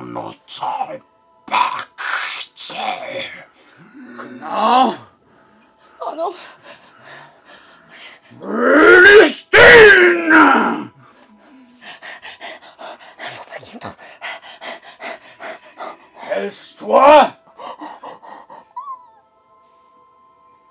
[0.07, 0.99] notre
[1.45, 2.73] pacte.
[4.41, 4.97] Non,
[6.01, 6.33] Oh non.
[9.01, 10.33] Lustine
[16.35, 17.37] Laisse-toi.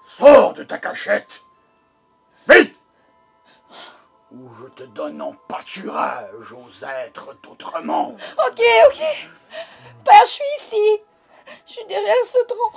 [0.05, 1.45] Sors de ta cachette
[4.77, 8.17] te donne en pâturage aux êtres d'autrement.
[8.47, 9.01] Ok, ok.
[10.05, 11.01] Père, je suis ici.
[11.67, 12.73] Je suis derrière ce tronc.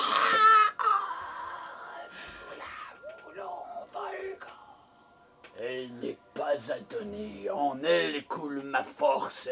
[8.69, 9.49] ma force.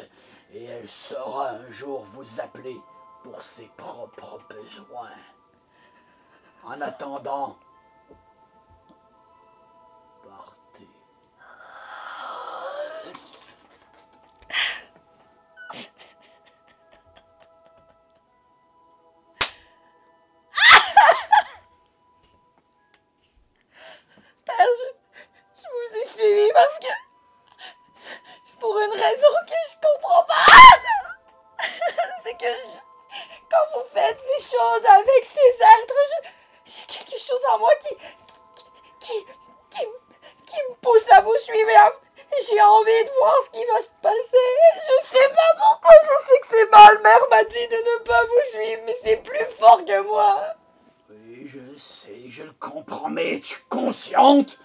[0.52, 2.76] Et elle saura un jour vous appeler
[3.22, 5.10] pour ses propres besoins.
[6.64, 7.58] En attendant,
[52.76, 54.58] comprends, mais es-tu consciente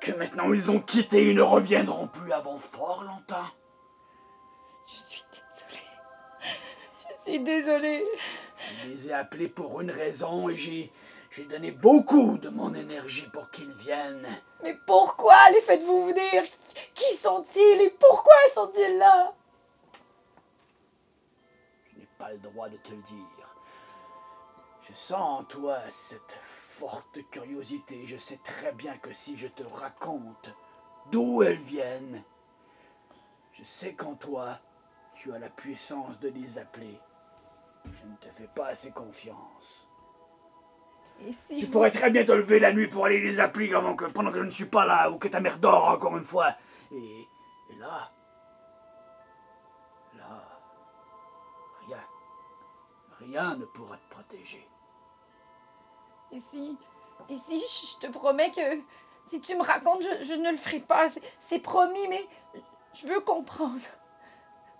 [0.00, 3.50] que maintenant ils ont quitté et ne reviendront plus avant fort longtemps?
[4.86, 5.82] Je suis désolée.
[7.08, 8.06] Je suis désolée.
[8.82, 10.92] Je les ai appelés pour une raison et j'ai,
[11.30, 14.28] j'ai donné beaucoup de mon énergie pour qu'ils viennent.
[14.62, 16.44] Mais pourquoi les faites-vous venir?
[16.94, 19.32] Qui sont-ils et pourquoi sont-ils là?
[21.92, 23.56] Je n'ai pas le droit de te le dire.
[24.88, 26.38] Je sens en toi cette
[26.80, 28.06] forte curiosité.
[28.06, 30.50] Je sais très bien que si je te raconte
[31.12, 32.24] d'où elles viennent,
[33.52, 34.58] je sais qu'en toi,
[35.12, 36.98] tu as la puissance de les appeler.
[37.84, 39.86] Je ne te fais pas assez confiance.
[41.20, 43.74] Et si Tu je pourrais très bien te lever la nuit pour aller les appeler
[43.74, 46.16] avant que, pendant que je ne suis pas là ou que ta mère dort encore
[46.16, 46.48] une fois.
[46.92, 48.10] Et, et là,
[50.16, 50.42] là,
[51.86, 52.04] rien,
[53.18, 54.69] rien ne pourra te protéger.
[56.32, 56.78] Et si,
[57.28, 58.80] je te promets que
[59.26, 61.08] si tu me racontes, je, ne le ferai pas.
[61.38, 62.26] C'est- promis, mais
[62.94, 63.80] je veux comprendre.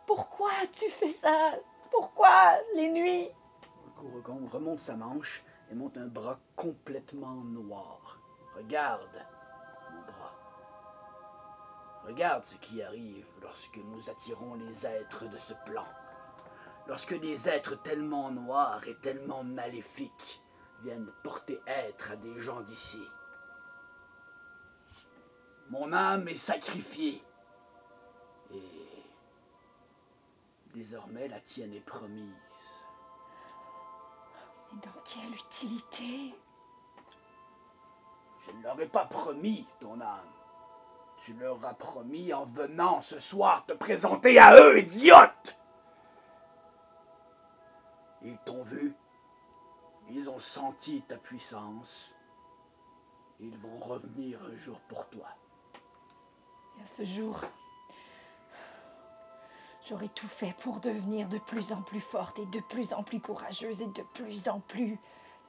[0.06, 1.52] Pourquoi tu fais ça?
[1.90, 3.28] Pourquoi les nuits?
[3.96, 8.18] Gouragon remonte sa manche et monte un bras complètement noir.
[8.56, 9.24] Regarde
[9.92, 10.34] mon bras.
[12.04, 15.84] Regarde ce qui arrive lorsque nous attirons les êtres de ce plan.
[16.86, 20.42] Lorsque des êtres tellement noirs et tellement maléfiques
[20.82, 23.02] viennent porter être à des gens d'ici.
[25.70, 27.22] Mon âme est sacrifiée.
[28.52, 29.04] Et
[30.74, 32.86] désormais la tienne est promise.
[34.72, 36.34] Mais dans quelle utilité?
[38.44, 40.32] Je ne leur ai pas promis ton âme.
[41.18, 45.59] Tu leur as promis en venant ce soir te présenter à eux, idiote
[50.12, 52.14] Ils ont senti ta puissance.
[53.38, 55.28] Ils vont revenir un jour pour toi.
[56.78, 57.40] Et à ce jour,
[59.88, 63.20] j'aurais tout fait pour devenir de plus en plus forte et de plus en plus
[63.20, 64.98] courageuse et de plus en plus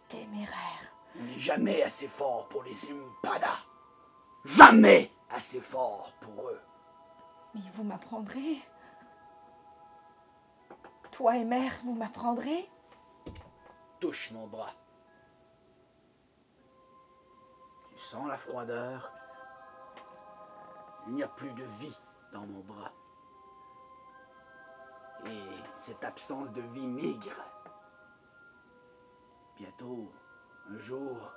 [0.10, 0.93] téméraire.
[1.19, 3.58] On n'est jamais assez fort pour les Impada.
[4.45, 6.62] Jamais assez fort pour eux.
[7.56, 8.62] Mais vous m'apprendrez.
[11.12, 12.69] Toi et mère, vous m'apprendrez.
[14.02, 14.74] Touche mon bras.
[17.92, 19.12] Tu sens la froideur?
[21.06, 22.00] Il n'y a plus de vie
[22.34, 22.92] dans mon bras.
[25.28, 25.44] Et
[25.76, 27.46] cette absence de vie migre.
[29.58, 30.12] Bientôt,
[30.72, 31.32] un jour,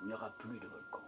[0.00, 1.02] il n'y aura plus de volcan.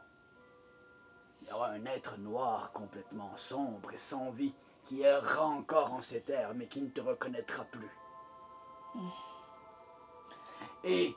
[1.41, 6.01] Il y aura un être noir complètement sombre et sans vie qui errera encore en
[6.01, 7.97] ces terres mais qui ne te reconnaîtra plus.
[10.85, 11.17] Et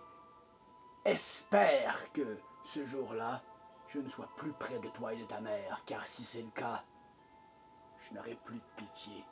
[1.06, 3.42] espère que ce jour-là,
[3.88, 6.52] je ne sois plus près de toi et de ta mère, car si c'est le
[6.52, 6.84] cas,
[7.98, 9.24] je n'aurai plus de pitié.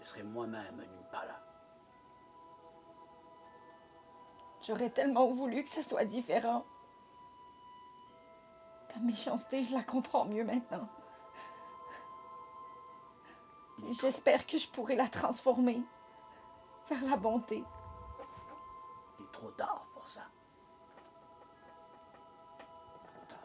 [0.00, 1.40] Je serai moi-même un Impala.
[4.66, 6.64] J'aurais tellement voulu que ça soit différent.
[8.92, 10.88] Ta méchanceté, je la comprends mieux maintenant.
[13.86, 15.80] Et j'espère que je pourrai la transformer
[16.88, 17.64] vers la bonté.
[19.38, 20.22] Trop tard pour ça.
[23.06, 23.38] Trop tard.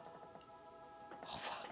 [1.21, 1.63] Au revoir.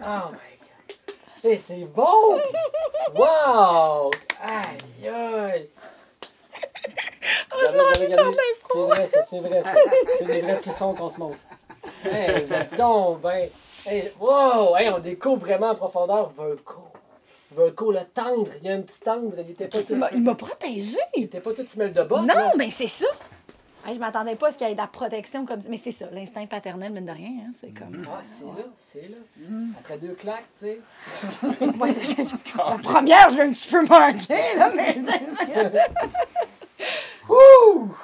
[0.00, 0.94] Oh my god.
[1.42, 2.38] Et c'est bon!
[3.16, 4.12] Wow!
[4.40, 5.70] Aïe aïe!
[7.50, 8.38] Regardez, regardez, regardez.
[8.70, 9.62] C'est vrai, ça, c'est vrai.
[9.64, 9.74] ça.
[10.18, 11.38] C'est des vrais frissons qu'on se montre.
[12.04, 13.50] Hey, vous êtes donc ben.
[13.86, 14.76] Hey, wow!
[14.76, 16.92] Hey, on découvre vraiment en profondeur Verco.
[17.56, 18.50] Verco, le tendre.
[18.62, 19.32] Il y a un petit tendre.
[19.38, 20.98] Il était pas tout, Il m'a- il m'a protégée.
[21.16, 22.22] il était pas tout semelle de bas.
[22.22, 23.06] Non, mais c'est ça.
[23.86, 25.68] Hey, je m'attendais pas à ce qu'il y ait de la protection comme ça.
[25.68, 27.28] Mais c'est ça, l'instinct paternel, mine de rien.
[27.46, 28.06] hein, c'est comme.
[28.10, 29.46] Ah, c'est là, c'est là.
[29.78, 30.80] Après deux claques, tu sais.
[31.78, 31.94] Ouais,
[32.56, 34.96] la première, j'ai un petit peu manqué, là, mais.
[37.28, 37.94] Wouh!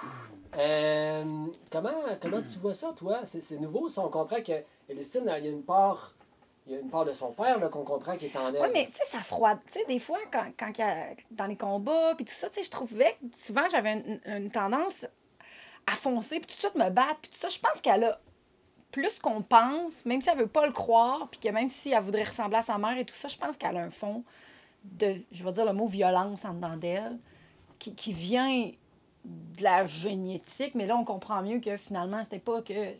[0.58, 1.24] Euh,
[1.70, 3.20] comment, comment tu vois ça, toi?
[3.24, 4.02] C'est, c'est nouveau, ça.
[4.02, 4.52] On comprend que
[4.88, 6.12] Elistine, il y a une part.
[6.70, 8.62] Il y a une part de son père là, qu'on comprend qui est en elle.
[8.62, 9.58] Oui, mais tu sais, ça froide.
[9.66, 12.48] Tu sais, des fois, quand, quand il y a- dans les combats, puis tout ça,
[12.48, 15.04] tu sais, je trouvais que souvent, j'avais une, une tendance
[15.88, 17.48] à foncer, puis tout de suite me battre, puis tout ça.
[17.48, 18.20] Je pense qu'elle a
[18.92, 22.02] plus qu'on pense, même si elle veut pas le croire, puis que même si elle
[22.04, 24.22] voudrait ressembler à sa mère et tout ça, je pense qu'elle a un fond
[24.84, 27.18] de, je vais dire le mot violence en dedans d'elle,
[27.80, 28.70] qui, qui vient
[29.24, 32.94] de la génétique, mais là, on comprend mieux que finalement, c'était pas que.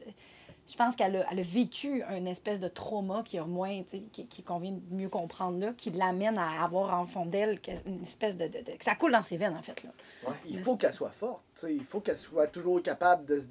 [0.70, 3.88] Je pense qu'elle a, elle a vécu une espèce de trauma qui a moins, tu
[3.88, 7.61] sais, qui, qui convient de mieux comprendre là, qui l'amène à avoir en fond d'elle
[7.61, 9.90] que- une espèce de, de- de- que ça coule dans ses veines en fait là.
[10.46, 11.40] Il faut qu'elle soit forte.
[11.54, 13.40] tu sais, Il faut qu'elle soit toujours capable de.
[13.40, 13.46] se-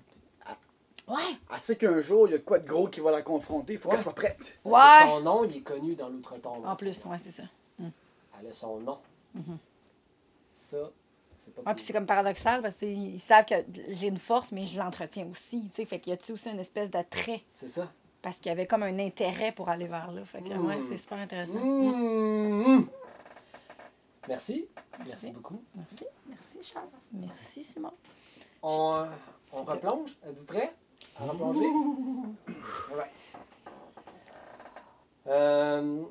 [1.12, 1.16] Ouais.
[1.52, 3.74] Elle sait qu'un jour, il y a quoi de gros qui va la confronter.
[3.74, 3.96] Il faut Ouais.
[3.96, 4.60] qu'elle soit prête.
[4.64, 5.12] Parce que Ouais.
[5.12, 6.64] son nom, il est connu dans l'outre-tombe.
[6.66, 7.44] En plus, ouais, c'est ça.
[7.80, 9.00] Elle a son nom.
[10.54, 10.99] Ça, c'est
[11.50, 13.56] pas Ouais, puis c'est comme paradoxal parce qu'ils savent que
[13.90, 15.86] j'ai une force, mais je l'entretiens aussi, tu sais.
[15.86, 17.92] Fait qu'il y a aussi une espèce d'attrait C'est ça.
[18.22, 20.24] parce qu'il y avait comme un intérêt pour aller vers là.
[20.26, 20.66] Fait que Mm.
[20.66, 21.60] ouais, c'est super intéressant.
[21.60, 22.88] Mmh.
[24.28, 24.68] Merci.
[25.06, 25.64] Merci beaucoup.
[25.76, 26.90] Merci, merci Charles.
[27.14, 27.92] Merci Simon.
[28.62, 29.06] On, euh,
[29.54, 30.18] on replonge?
[30.28, 30.72] Êtes-vous prêts?
[31.20, 31.66] À replonger?
[32.92, 33.34] Alright.
[35.28, 36.04] Euh,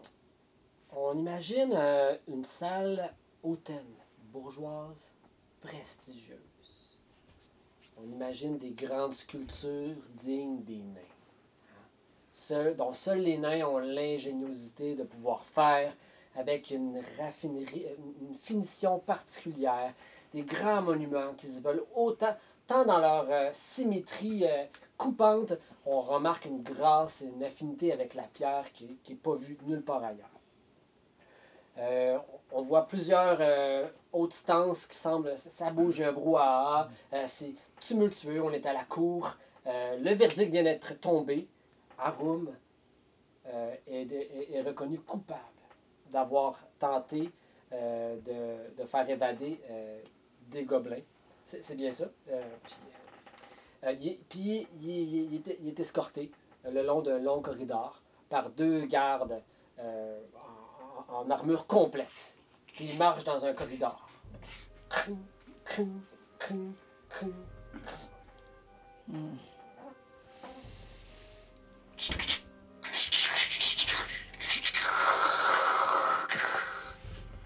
[0.93, 3.87] on imagine euh, une salle hautaine,
[4.33, 5.13] bourgeoise,
[5.61, 6.99] prestigieuse.
[7.97, 11.15] On imagine des grandes sculptures dignes des nains.
[12.33, 15.93] Seuls- dont seuls les nains ont l'ingéniosité de pouvoir faire
[16.37, 17.87] avec une raffinerie,
[18.21, 19.93] une finition particulière,
[20.33, 22.37] des grands monuments qui se veulent autant,
[22.67, 24.65] tant dans leur euh, symétrie euh,
[24.97, 25.55] coupante,
[25.85, 29.83] on remarque une grâce et une affinité avec la pierre qui n'est pas vue nulle
[29.83, 30.29] part ailleurs.
[31.79, 32.19] Euh,
[32.53, 33.39] on voit plusieurs
[34.13, 35.37] hautes stances qui semblent.
[35.37, 36.89] Ça, bouge, un brouhaha.
[37.13, 38.43] euh, c'est tumultueux.
[38.43, 39.35] On est à la cour.
[39.67, 41.49] Euh, le verdict vient d'être tombé.
[41.99, 42.49] Arum
[43.47, 45.41] euh, est, reconnu coupable
[46.13, 47.31] d'avoir tenté
[47.71, 49.61] de, faire évader
[50.49, 51.03] des gobelins.
[51.45, 52.07] C'est bien ça.
[54.29, 56.31] Puis il, est- escorté
[56.65, 58.01] le long d'un long corridor
[58.31, 59.43] par deux gardes
[59.79, 62.38] en- en armure complète.
[62.79, 64.09] Puis il marche dans un corridor.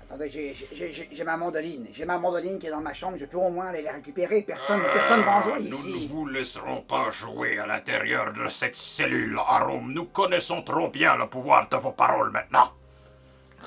[0.05, 1.87] Attendez, j'ai- j'ai j'ai- j'ai ma mandoline.
[1.91, 3.17] J'ai ma mandoline qui est dans ma chambre.
[3.17, 4.43] Je peux au moins aller la récupérer.
[4.43, 6.07] Personne personne va en jouer Nous ne ici.
[6.09, 9.91] vous laisserons pas jouer à l'intérieur de cette cellule, Arum.
[9.93, 12.69] Nous connaissons trop bien le pouvoir de vos paroles maintenant.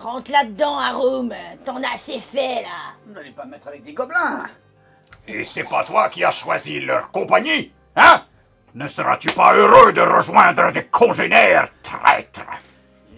[0.01, 1.33] Rentre là-dedans, Arum.
[1.63, 2.93] T'en as assez fait, là.
[3.05, 4.43] Vous n'allez pas me mettre avec des gobelins.
[5.27, 8.23] Et c'est pas toi qui as choisi leur compagnie, hein?
[8.75, 12.41] Ne seras-tu pas heureux de rejoindre des congénères, traître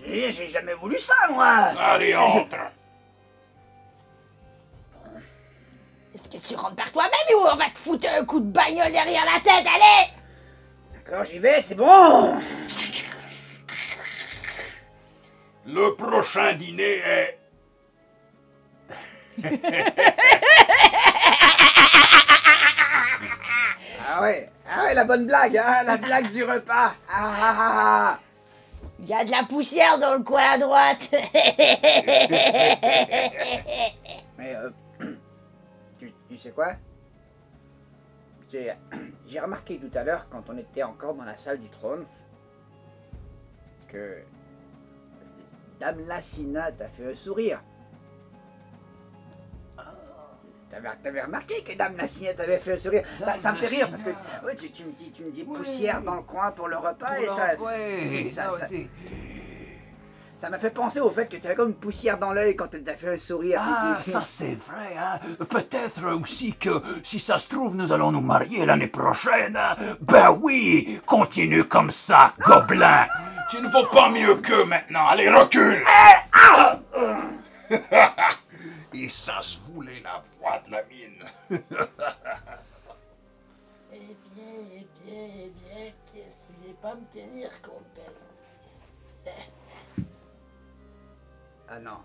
[0.05, 1.47] J'ai j'ai jamais voulu ça, moi.
[1.77, 2.57] Allez, entre
[6.15, 8.91] Est-ce que tu rentres par toi-même ou on va te foutre un coup de bagnole
[8.91, 10.11] derrière la tête, allez
[10.93, 12.35] D'accord, j'y vais, c'est bon.
[15.67, 17.39] Le prochain dîner est...
[24.09, 26.95] Ah ouais, ah ouais, la bonne blague, hein, la blague du repas.
[27.09, 28.19] Ah ah ah ah.
[28.99, 31.09] Il y a de la poussière dans le coin à droite.
[34.37, 34.69] Mais euh,
[35.99, 36.71] tu, tu sais quoi?
[38.49, 38.73] J'ai
[39.27, 42.05] j'ai remarqué tout à l'heure quand on était encore dans la salle du trône
[43.89, 44.23] que
[45.79, 47.63] Dame Lassina t'a fait un sourire.
[50.69, 53.03] T'avais, t'avais remarqué que Dame Lassina t'avait fait un sourire?
[53.19, 54.09] Ça, ça me fait rire parce que
[54.45, 57.17] ouais, tu, tu me dis, tu me dis poussière dans le coin pour le repas
[57.19, 58.67] et ça, ça, ça, ça
[60.49, 62.83] m'a fait penser au fait que tu avais comme une poussière dans l'œil quand elle
[62.83, 63.59] t'a fait un sourire.
[63.63, 65.19] Ah, ça c'est vrai, hein.
[65.49, 69.55] Peut-être aussi que, si ça se trouve, nous allons nous marier l'année prochaine.
[69.57, 69.75] hein.
[69.99, 73.07] Ben oui, continue comme ça, gobelin.
[73.49, 75.07] Tu ne vaux pas mieux qu'eux maintenant.
[75.07, 75.81] Allez, recule.
[78.93, 81.23] Et ça se voulait la voix de la mine.
[83.93, 83.99] eh
[84.35, 88.11] bien, eh bien, eh bien, qu'est-ce que tu pas me tenir, compère
[91.69, 91.97] Ah non.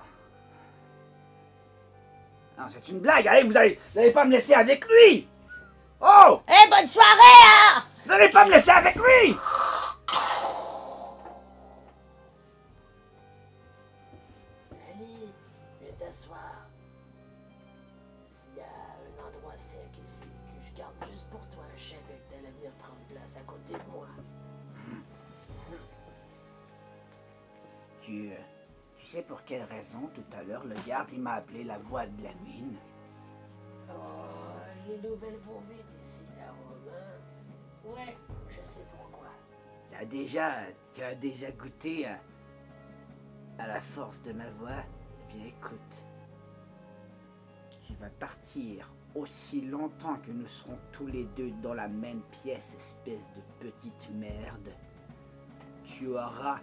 [2.58, 3.26] Non, c'est une blague.
[3.28, 5.28] Allez, vous allez, vous allez pas me laisser avec lui.
[6.00, 9.36] Oh, Eh, bonne soirée, hein vous allez pas me laisser avec lui.
[29.12, 32.22] Sais pour quelle raison tout à l'heure le garde il m'a appelé la voix de
[32.22, 32.76] la mine.
[33.90, 34.24] Oh,
[34.88, 36.50] les nouvelles vont vite ici, là,
[37.84, 37.94] Romain.
[37.94, 38.16] Ouais,
[38.48, 39.28] je sais pourquoi.
[39.90, 40.52] Tu as déjà,
[40.94, 42.18] tu as déjà goûté à,
[43.58, 44.70] à la force de ma voix?
[44.80, 46.04] Eh bien, écoute,
[47.86, 52.74] tu vas partir aussi longtemps que nous serons tous les deux dans la même pièce,
[52.74, 54.70] espèce de petite merde.
[55.84, 56.60] Tu auras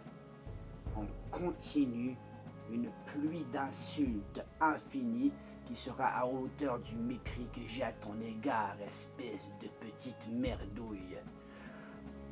[0.96, 2.18] en continu
[2.72, 5.34] une pluie d'insultes infinies
[5.66, 11.18] qui sera à hauteur du mépris que j'ai à ton égard, espèce de petite merdouille.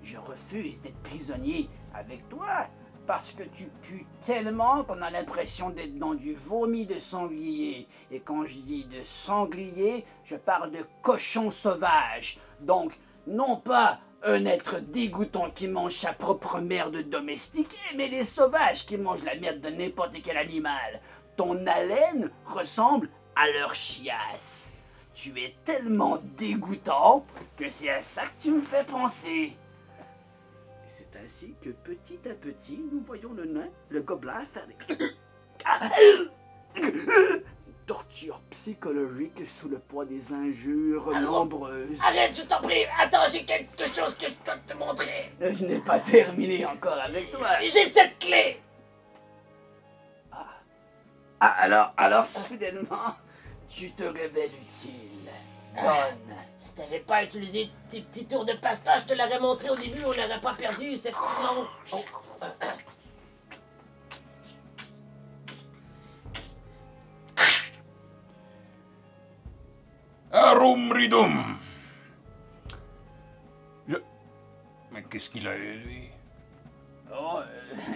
[0.01, 2.67] Je refuse d'être prisonnier avec toi
[3.05, 7.87] parce que tu pues tellement qu'on a l'impression d'être dans du vomi de sanglier.
[8.11, 12.39] Et quand je dis de sanglier, je parle de cochon sauvage.
[12.59, 18.85] Donc, non pas un être dégoûtant qui mange sa propre merde domestiquée, mais les sauvages
[18.85, 21.01] qui mangent la merde de n'importe quel animal.
[21.37, 24.73] Ton haleine ressemble à leur chiasse.
[25.13, 27.25] Tu es tellement dégoûtant
[27.55, 29.53] que c'est à ça que tu me fais penser.
[30.87, 34.75] C'est ainsi que petit à petit, nous voyons le nain, le gobelin faire des...
[37.87, 41.97] torture psychologique sous le poids des injures nombreuses.
[42.05, 42.85] Arrête, je t'en prie.
[42.99, 45.31] Attends, j'ai quelque chose que je peux te montrer.
[45.39, 47.47] Je n'ai pas terminé encore avec toi.
[47.61, 48.59] J'ai cette clé.
[51.39, 53.15] Ah, alors, alors, soudainement,
[53.69, 55.29] tu te révèles utile.
[55.75, 56.35] Bonne.
[56.57, 60.03] Si t'avais pas utilisé tes petits tours de passe-passe, je te l'aurais montré au début,
[60.03, 61.13] on n'aurait pas perdu cette...
[61.13, 61.67] Non.
[61.93, 62.03] Oh.
[70.67, 71.57] Arum Ridum.
[73.87, 73.95] Je...
[74.91, 76.09] Mais qu'est-ce qu'il a, lui?
[77.09, 77.93] Oh, euh,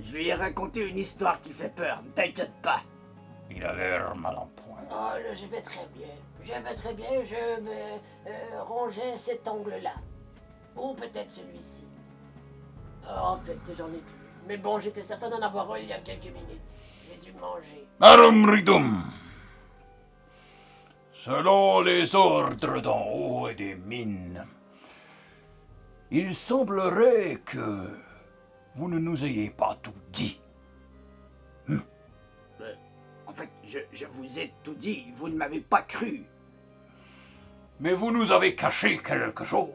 [0.00, 2.82] je lui ai raconté une histoire qui fait peur, ne t'inquiète pas.
[3.50, 4.78] Il a l'air mal en point.
[4.92, 6.06] Oh, là, je vais très bien.
[6.40, 9.94] Je vais très bien, je me euh, rongeais cet ongle-là.
[10.76, 11.88] Ou peut-être celui-ci.
[13.04, 14.14] Oh, en fait, j'en ai plus.
[14.46, 16.76] Mais bon, j'étais certain d'en avoir un il y a quelques minutes.
[17.10, 17.88] J'ai dû manger.
[18.00, 19.02] Arum Ridum.
[21.28, 24.46] Selon les ordres d'en haut et des mines,
[26.10, 27.86] il semblerait que
[28.74, 30.40] vous ne nous ayez pas tout dit.
[33.26, 36.24] En fait, je, je vous ai tout dit, vous ne m'avez pas cru.
[37.78, 39.68] Mais vous nous avez caché quelque chose.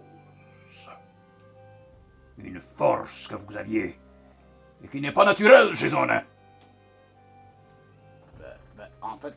[2.39, 3.99] Une force que vous aviez
[4.83, 6.23] et qui n'est pas naturelle chez un nain.
[9.13, 9.35] En fait,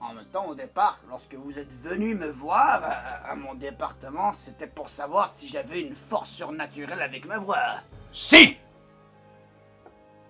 [0.00, 4.32] en, même temps, au départ, lorsque vous êtes venu me voir à, à mon département,
[4.32, 7.82] c'était pour savoir si j'avais une force surnaturelle avec me voir.
[8.10, 8.56] Si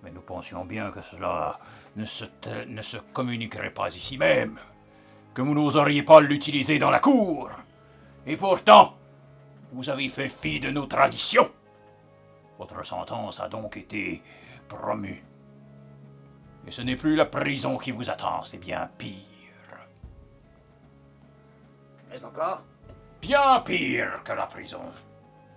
[0.03, 1.57] Mais nous pensions bien que cela
[1.95, 2.25] ne se,
[2.67, 4.59] ne se communiquerait pas ici même,
[5.33, 7.51] que vous n'oseriez pas l'utiliser dans la cour.
[8.27, 8.97] Et pourtant,
[9.71, 11.49] vous avez fait fi de nos traditions.
[12.59, 14.21] Votre sentence a donc été
[14.67, 15.23] promue.
[16.67, 19.17] Et ce n'est plus la prison qui vous attend, c'est bien pire.
[22.09, 22.63] Mais encore,
[23.21, 24.81] Bien pire que la prison.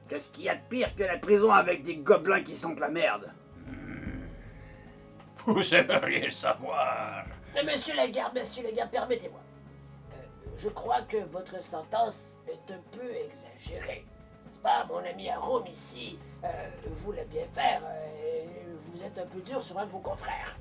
[0.09, 2.91] qu'est-ce qu'il y a de pire que la prison avec des gobelins qui sentent la
[2.91, 3.33] merde?
[5.47, 7.25] Vous aimeriez savoir.
[7.55, 9.41] Mais monsieur Lagarde, monsieur Lagarde, permettez-moi.
[10.13, 10.17] Euh,
[10.59, 14.05] je crois que votre sentence est un peu exagérée.
[14.47, 16.19] N'est-ce pas, mon ami Arum ici?
[16.45, 16.49] Euh,
[17.05, 17.81] voulait bien faire.
[17.85, 18.47] euh, et
[18.93, 20.57] vous êtes un peu dur sur un de vos confrères.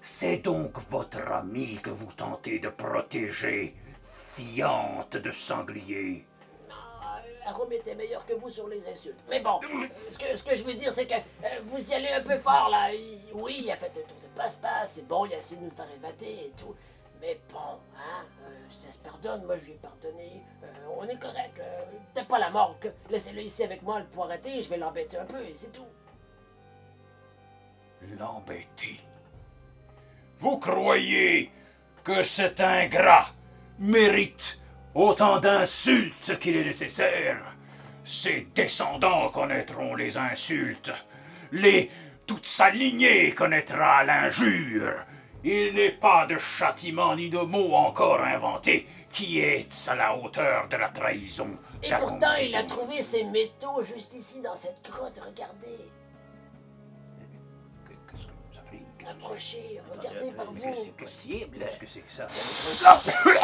[0.00, 3.74] C'est donc votre ami que vous tentez de protéger,
[4.34, 6.26] fiante de sanglier.
[6.70, 9.22] Ah, Arum était meilleur que vous sur les insultes.
[9.28, 9.60] Mais bon,
[10.10, 12.36] ce, que, ce que je veux dire, c'est que euh, vous y allez un peu
[12.38, 12.90] fort, là.
[13.32, 15.70] Oui, il a fait un tour de passe-passe, c'est bon, il a essayé de nous
[15.70, 16.74] faire évader et tout.
[17.20, 20.42] Mais bon, hein, euh, ça se pardonne, moi je lui ai pardonné.
[20.64, 20.66] Euh,
[20.98, 21.60] on est correct.
[22.12, 22.76] Peut-être pas la mort,
[23.10, 25.86] laissez-le ici avec moi, le poireter, je vais l'embêter un peu et c'est tout.
[28.18, 29.00] L'embêter.
[30.40, 31.50] Vous croyez
[32.04, 33.26] que cet ingrat
[33.78, 34.62] mérite
[34.94, 37.42] autant d'insultes qu'il est nécessaire?
[38.04, 40.92] Ses descendants connaîtront les insultes.
[41.52, 41.90] Les
[42.26, 44.94] toute sa lignée connaîtra l'injure.
[45.44, 50.68] Il n'est pas de châtiment ni de mot encore inventé qui est à la hauteur
[50.68, 51.50] de la trahison.
[51.82, 55.90] Et pourtant, il a trouvé ces métaux juste ici dans cette grotte, regardez.
[59.08, 60.76] Approchez, regardez par Est-ce que vous.
[60.84, 61.58] c'est possible?
[61.58, 62.26] Qu'est-ce que c'est que ça?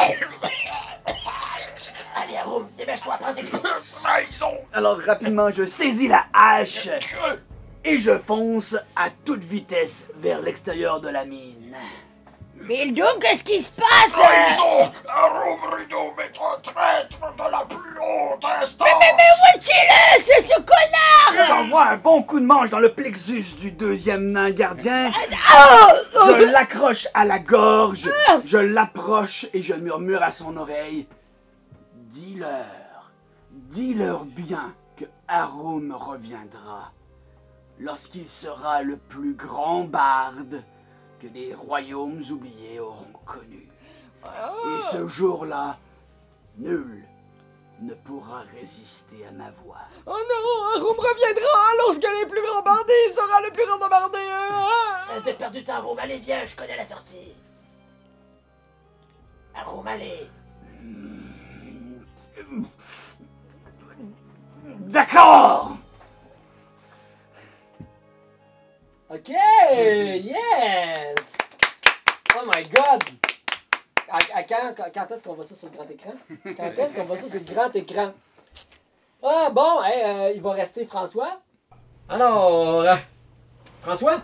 [2.15, 3.59] Allez, Arum, dépêche-toi, prends ses clés.
[4.01, 6.87] Trahison Alors rapidement, je saisis la hache
[7.83, 11.75] et je fonce à toute vitesse vers l'extérieur de la mine.
[12.69, 14.11] Bildum, qu'est-ce qui se passe?
[14.11, 15.57] Trahison Arum
[16.61, 20.21] traître de la plus haute instance Où est-il?
[20.21, 21.47] C'est ce connard!
[21.47, 25.09] J'envoie un bon coup de manche dans le plexus du deuxième nain gardien.
[25.51, 25.95] Ah!
[26.13, 28.07] Je l'accroche à la gorge,
[28.45, 31.07] je l'approche et je murmure à son oreille.
[31.95, 33.11] Dis-leur,
[33.49, 36.91] dis-leur bien que Arum reviendra
[37.79, 40.63] lorsqu'il sera le plus grand barde
[41.19, 43.67] que les royaumes oubliés auront connu.
[44.23, 45.77] Et ce jour-là,
[46.57, 47.05] nul
[47.81, 49.81] ne pourra résister à ma voix.
[50.05, 54.17] Oh non, Arum reviendra lorsque les plus grands bandits sera le plus grand bombardé.
[55.07, 57.33] Cesse de perdre du temps, Arum, allez, viens, je connais la sortie.
[59.55, 60.29] Arum, allez.
[64.65, 65.77] D'accord
[69.11, 71.33] Ok, yes!
[72.35, 73.03] Oh my god!
[74.07, 76.13] À, à quand, est-ce qu'on voit ça sur le grand écran?
[76.43, 78.13] Quand est-ce qu'on voit ça sur le grand écran?
[79.23, 81.41] Ah bon, hey, euh, il va rester François.
[82.07, 82.95] Alors, euh,
[83.81, 84.21] François,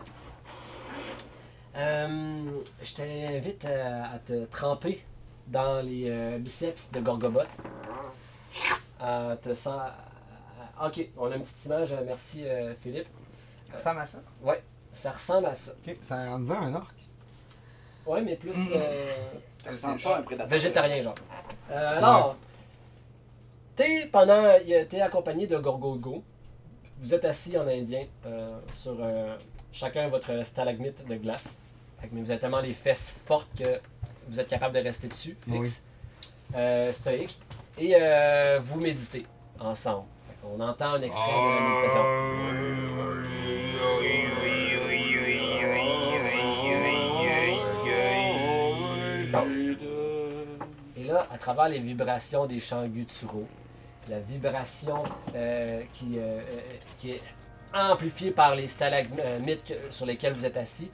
[1.78, 5.04] euh, je t'invite à te tremper
[5.48, 7.42] dans les euh, biceps de Gorgobot.
[9.00, 9.82] Te sens...
[10.80, 13.08] ok, on a une petite image, merci euh, Philippe.
[13.72, 14.20] Ça ressemble à ça?
[14.44, 14.64] Ouais,
[14.96, 15.72] ça ressemble à ça.
[15.88, 16.92] Ok, ça en disant un orc.
[18.06, 19.12] Ouais, mais plus euh,
[19.64, 20.50] Ça ressemble pas à un prédateur.
[20.50, 21.16] végétarien, genre.
[21.72, 22.36] Euh, alors,
[23.76, 24.44] t'es pendant.
[24.90, 26.24] T'es accompagné de Gorgolgo.
[27.02, 29.36] Vous êtes assis en indien euh, sur euh,
[29.72, 31.60] chacun votre stalagmite de glace.
[32.00, 33.80] Fait que- Mais vous avez tellement les fesses fortes que
[34.30, 35.58] vous êtes capable de rester dessus, Oui.
[35.60, 35.84] fixe,
[36.56, 37.38] euh, stoïque,
[37.78, 39.26] et euh, vous méditez
[39.60, 40.06] ensemble.
[40.42, 43.25] Qu'on entend un extrait de la méditation.
[51.32, 53.48] À travers les vibrations des chants gutturaux,
[54.08, 55.04] la vibration
[55.36, 56.60] euh, qui, euh, euh,
[57.00, 57.22] qui est
[57.74, 60.92] amplifiée par les stalagmites sur lesquels vous êtes assis,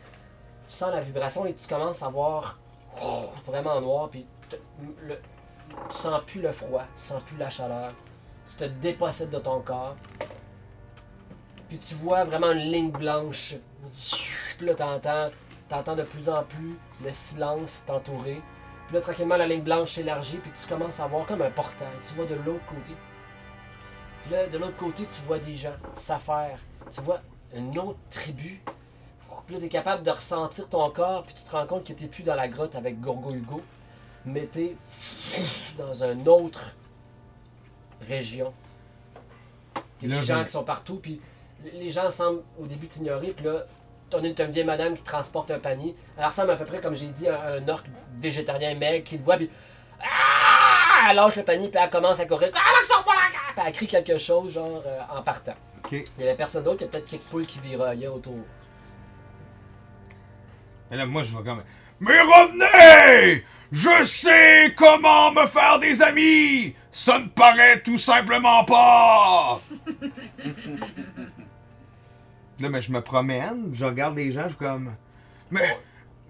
[0.68, 2.58] tu sens la vibration et tu commences à voir
[3.04, 7.92] oh, vraiment noir, puis te- tu sens plus le froid, tu sens plus la chaleur,
[8.50, 9.96] tu te dépossèdes de ton corps,
[11.68, 13.56] puis tu vois vraiment une ligne blanche,
[14.58, 15.30] puis là t'entends,
[15.70, 18.42] t'entends de plus en plus le silence t'entourer,
[18.92, 21.88] puis là tranquillement la ligne blanche s'élargit, puis tu commences à voir comme un portail,
[22.06, 22.94] tu vois de l'autre côté.
[24.24, 26.60] Puis là, de l'autre côté, tu vois des gens s'affaire,
[26.92, 27.22] tu vois
[27.56, 28.62] une autre tribu,
[29.46, 31.94] puis là, tu es capable de ressentir ton corps, puis tu te rends compte que
[31.94, 33.62] tu plus dans la grotte avec Gorgo Hugo,
[34.26, 34.76] mais tu es
[35.78, 36.76] dans une autre
[38.10, 38.54] région.
[40.02, 41.22] Il y a des gens qui sont partout, puis
[41.64, 43.66] les- les gens semblent au début t'ignorer, puis là,
[44.12, 45.96] t'en as une, vieille madame qui transporte un panier.
[46.18, 47.88] Elle ressemble à peu près, comme j'ai dit, à un orque
[48.20, 49.50] végétarien maigre qui te voit, puis
[50.00, 51.10] ah!
[51.10, 52.50] elle lâche le panier, puis elle commence à courir.
[52.54, 52.60] Ah!
[53.56, 55.56] Puis elle crie quelque chose, genre, euh, en partant.
[55.92, 58.38] Il y avait personne d'autre, il y a peut-être quelques poules qui viraillaient autour.
[60.92, 61.64] Et là, moi, je vais comme.
[62.00, 63.44] Mais revenez!
[63.72, 66.76] Je sais comment me faire des amis!
[66.92, 69.62] Ça ne paraît tout simplement pas!
[72.62, 74.96] Là, mais je me promène, je regarde les gens, je suis comme.
[75.50, 75.78] Mais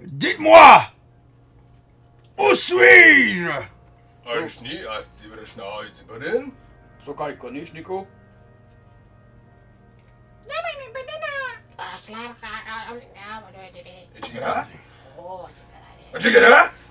[0.01, 0.83] dites-moi!
[2.39, 3.49] Où suis-je?
[7.03, 8.07] So kann ich gar nicht, Nico.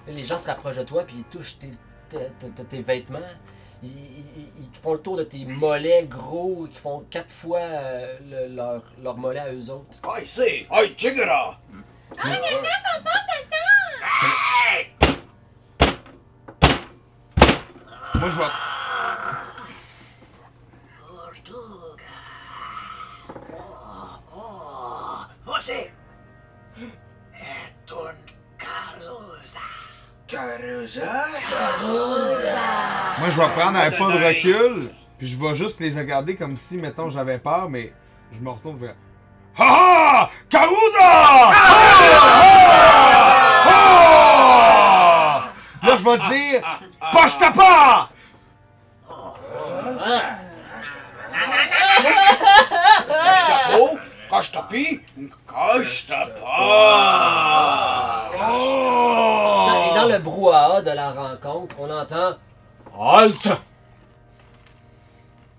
[0.06, 1.72] Les gens se rapprochent de toi, puis ils touchent tes,
[2.08, 3.18] tes- tes- tes vêtements.
[3.82, 8.82] Ils, font le tour de tes mollets gros, qui font quatre fois euh, le- leur,
[9.02, 9.98] leur mollet à eux autres.
[10.04, 10.66] I see.
[10.70, 11.58] I Jigara.
[18.14, 18.44] Moi, je vais.
[25.60, 25.92] José.
[27.34, 28.16] Es un
[28.58, 29.66] carusa.
[30.26, 31.24] Carusa?
[33.20, 36.56] Moi, je vais prendre un pas de recul, puis je vais juste les regarder comme
[36.56, 37.92] si, mettons, j'avais peur, mais
[38.32, 38.94] je me retourne vers.
[39.58, 40.30] Ha ha!
[40.48, 41.52] Carusa!
[43.72, 45.42] Ah!
[45.82, 46.62] Là, je vais dire.
[47.12, 48.08] Poche ta pas!
[53.74, 53.98] Oh,
[54.30, 55.00] Kashtapi.
[55.46, 56.56] Kashtapa.
[58.38, 62.34] Dans- Et dans le brouhaha de la rencontre, on entend
[63.02, 63.48] Halte!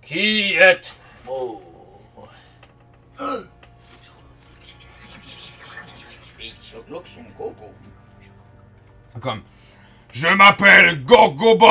[0.03, 1.59] Qui êtes-vous?
[9.19, 9.41] Comme.
[10.11, 11.65] Je m'appelle Gorgobot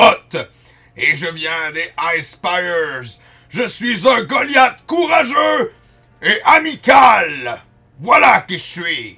[0.96, 3.02] et je viens des Ice Spires.
[3.48, 5.72] Je suis un Goliath courageux
[6.20, 7.62] et amical.
[8.00, 9.16] Voilà qui je suis.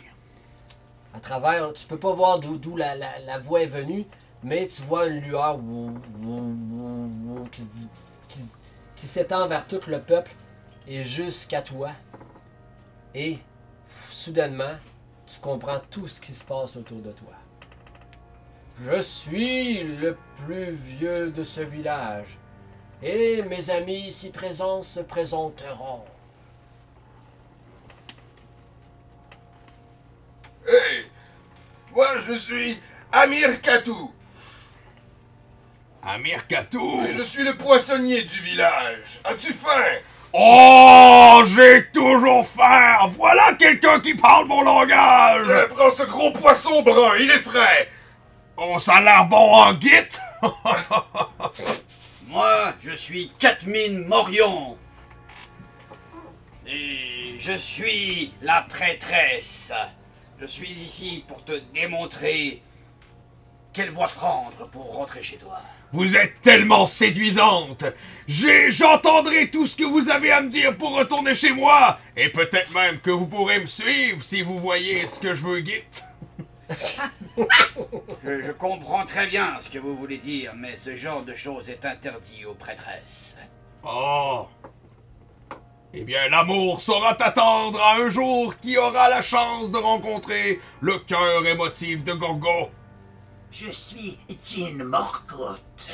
[1.14, 4.04] À travers, tu peux pas voir d'où la, la, la voix est venue,
[4.42, 5.60] mais tu vois une lueur
[7.50, 7.62] qui,
[8.96, 10.32] qui, s'étend vers tout le peuple
[10.86, 11.90] et jusqu'à toi.
[13.14, 13.38] Et
[13.88, 14.76] soudainement,
[15.26, 17.34] tu comprends tout ce qui se passe autour de toi.
[18.84, 22.38] Je suis le plus vieux de ce village.
[23.02, 26.04] Et mes amis ici présents se présenteront.
[30.66, 31.06] Hey!
[31.94, 32.78] Moi, je suis
[33.12, 34.12] Amir Katou.
[36.04, 37.04] Amir Katou.
[37.08, 39.20] Et je suis le poissonnier du village.
[39.24, 40.00] As-tu faim?
[40.32, 43.08] Oh, j'ai toujours faim.
[43.10, 45.46] Voilà quelqu'un qui parle mon langage.
[45.48, 47.88] Euh, prends ce gros poisson brun, il est frais.
[48.56, 50.18] Oh, ça a l'air bon en git.
[52.26, 54.76] Moi, je suis Katmine Morion.
[56.66, 59.72] Et je suis la prêtresse.
[60.40, 62.62] Je suis ici pour te démontrer
[63.72, 65.60] quelle voie prendre pour rentrer chez toi.
[65.92, 67.84] Vous êtes tellement séduisante.
[68.26, 71.98] J'entendrai tout ce que vous avez à me dire pour retourner chez moi.
[72.16, 75.60] Et peut-être même que vous pourrez me suivre si vous voyez ce que je veux
[75.60, 75.84] git.
[78.24, 81.68] Je, je comprends très bien ce que vous voulez dire, mais ce genre de choses
[81.68, 83.36] est interdit aux prêtresses.
[83.84, 84.46] Oh.
[85.92, 90.98] Eh bien, l'amour saura t'attendre à un jour qui aura la chance de rencontrer le
[91.00, 92.70] cœur émotif de Gorgo.
[93.52, 95.92] Je suis Jean Morgoth.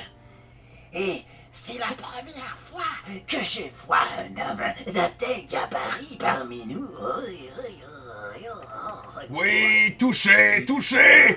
[0.94, 2.84] Et c'est la première fois
[3.26, 4.62] que je vois un homme
[4.94, 6.88] d'un tel gabarit parmi nous.
[9.30, 11.36] Oui, touché, touché!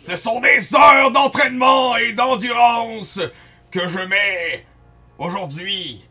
[0.00, 3.18] Ce sont des heures d'entraînement et d'endurance
[3.72, 4.64] que je mets
[5.18, 6.04] aujourd'hui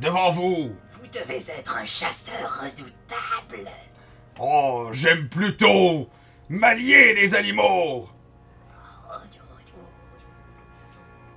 [0.00, 0.74] devant vous.
[0.98, 3.70] Vous devez être un chasseur redoutable.
[4.38, 6.08] Oh, j'aime plutôt
[6.50, 8.08] manier les animaux.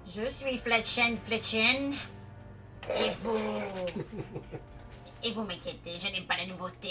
[0.07, 1.93] Je suis Fletchen Fletchen.
[2.89, 3.38] Et vous.
[5.24, 6.89] Et vous m'inquiétez, je n'aime pas la nouveauté.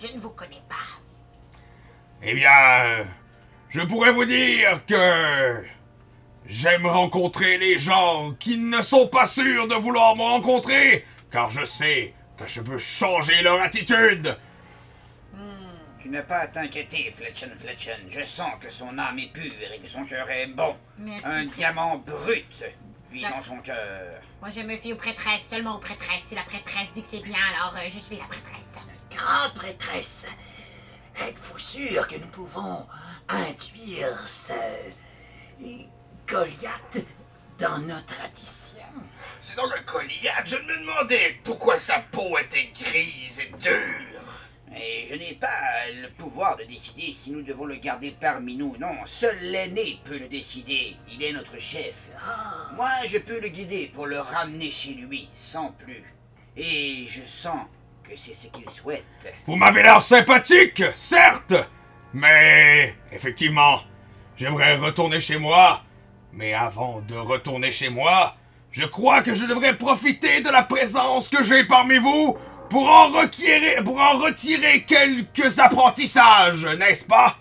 [0.00, 0.98] Je ne vous connais pas.
[2.22, 3.04] Eh bien,
[3.68, 5.64] je pourrais vous dire que
[6.46, 11.64] j'aime rencontrer les gens qui ne sont pas sûrs de vouloir me rencontrer, car je
[11.64, 14.36] sais que je peux changer leur attitude.
[16.02, 18.08] Tu n'as pas à t'inquiéter, Fletchen Fletchen.
[18.10, 20.74] Je sens que son âme est pure et que son cœur est bon.
[20.98, 21.28] Merci.
[21.28, 22.64] Un diamant brut
[23.12, 24.20] vit dans son cœur.
[24.40, 26.24] Moi, je me fie aux prêtresses, seulement aux prêtresses.
[26.26, 28.80] Si la prêtresse dit que c'est bien, alors euh, je suis la prêtresse.
[29.16, 30.26] Grande prêtresse,
[31.20, 32.84] êtes-vous sûr que nous pouvons
[33.28, 34.54] induire ce
[36.26, 36.98] Goliath
[37.60, 38.82] dans nos traditions?
[39.40, 40.46] C'est donc un Goliath.
[40.46, 44.11] Je me demandais pourquoi sa peau était grise et dure.
[44.74, 45.48] Et je n'ai pas
[46.00, 48.74] le pouvoir de décider si nous devons le garder parmi nous.
[48.78, 50.96] Non, seul l'aîné peut le décider.
[51.10, 52.08] Il est notre chef.
[52.76, 56.04] Moi, je peux le guider pour le ramener chez lui, sans plus.
[56.56, 57.66] Et je sens
[58.02, 59.34] que c'est ce qu'il souhaite.
[59.46, 61.54] Vous m'avez l'air sympathique, certes,
[62.14, 63.80] mais effectivement,
[64.36, 65.82] j'aimerais retourner chez moi.
[66.32, 68.36] Mais avant de retourner chez moi,
[68.70, 72.38] je crois que je devrais profiter de la présence que j'ai parmi vous
[72.72, 77.36] pour en requérir, pour en retirer quelques apprentissages, n'est-ce pas?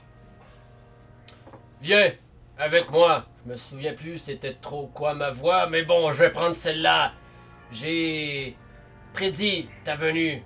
[1.82, 2.12] Viens,
[2.60, 3.26] avec moi.
[3.46, 7.14] Je me souviens plus c'était trop quoi ma voix, mais bon, je vais prendre celle-là.
[7.72, 8.58] J'ai
[9.14, 10.44] prédit ta venue.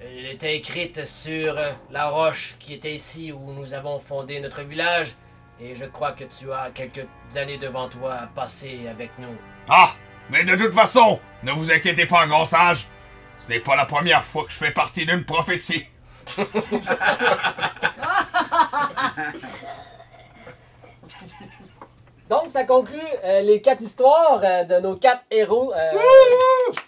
[0.00, 1.56] Elle était écrite sur
[1.90, 5.14] la roche qui était ici où nous avons fondé notre village.
[5.60, 9.34] Et je crois que tu as quelques années devant toi à passer avec nous.
[9.68, 9.92] Ah,
[10.30, 12.86] mais de toute façon, ne vous inquiétez pas, grand sage.
[13.44, 15.84] Ce n'est pas la première fois que je fais partie d'une prophétie.
[22.28, 25.92] Donc, ça conclut euh, les quatre histoires euh, de nos quatre héros euh,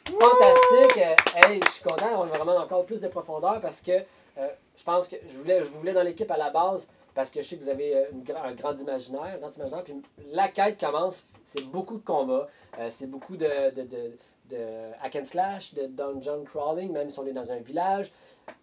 [0.04, 1.02] fantastiques.
[1.02, 1.14] Euh,
[1.48, 3.92] hey, je suis content, on a vraiment encore plus de profondeur parce que
[4.36, 7.42] je pense que je voulais, je vous voulais dans l'équipe à la base parce que
[7.42, 9.84] je sais que vous avez une un grand imaginaire, un grand imaginaire.
[9.84, 9.94] Puis
[10.32, 12.48] la quête commence, c'est beaucoup de combats,
[12.78, 14.12] euh, c'est beaucoup de, de, de,
[14.50, 18.12] de hack and slash, de dungeon crawling, même si on est dans un village.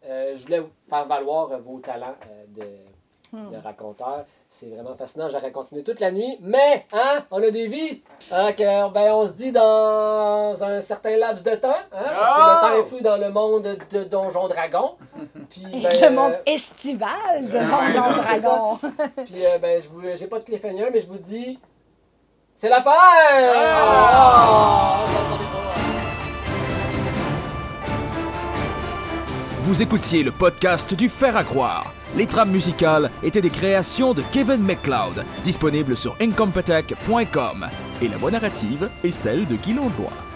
[0.06, 2.68] Euh, je voulais vous faire valoir euh, vos talents euh, de,
[3.34, 3.52] Hmm.
[3.52, 4.26] de raconteur.
[4.50, 5.28] C'est vraiment fascinant.
[5.30, 6.38] J'aurais continué toute la nuit.
[6.40, 8.02] Mais, hein, on a des vies.
[8.32, 11.76] Hein, que, ben, on se dit dans un certain laps de temps.
[11.92, 14.96] Hein, parce que le temps est flou dans le monde de Donjon Dragon.
[15.50, 18.80] Puis, ben, le monde euh, estival de Donjon Dragon.
[19.26, 21.60] Puis, euh, ben, je vous, j'ai pas de cliffhanger, mais je vous dis.
[22.56, 22.92] C'est la fin!
[23.56, 25.06] Ah!
[29.68, 31.94] Vous écoutiez le podcast du Fer à croire.
[32.16, 37.68] Les trames musicales étaient des créations de Kevin McLeod, disponibles sur incompetech.com.
[38.02, 40.27] Et la voix narrative est celle de Guy Landlois.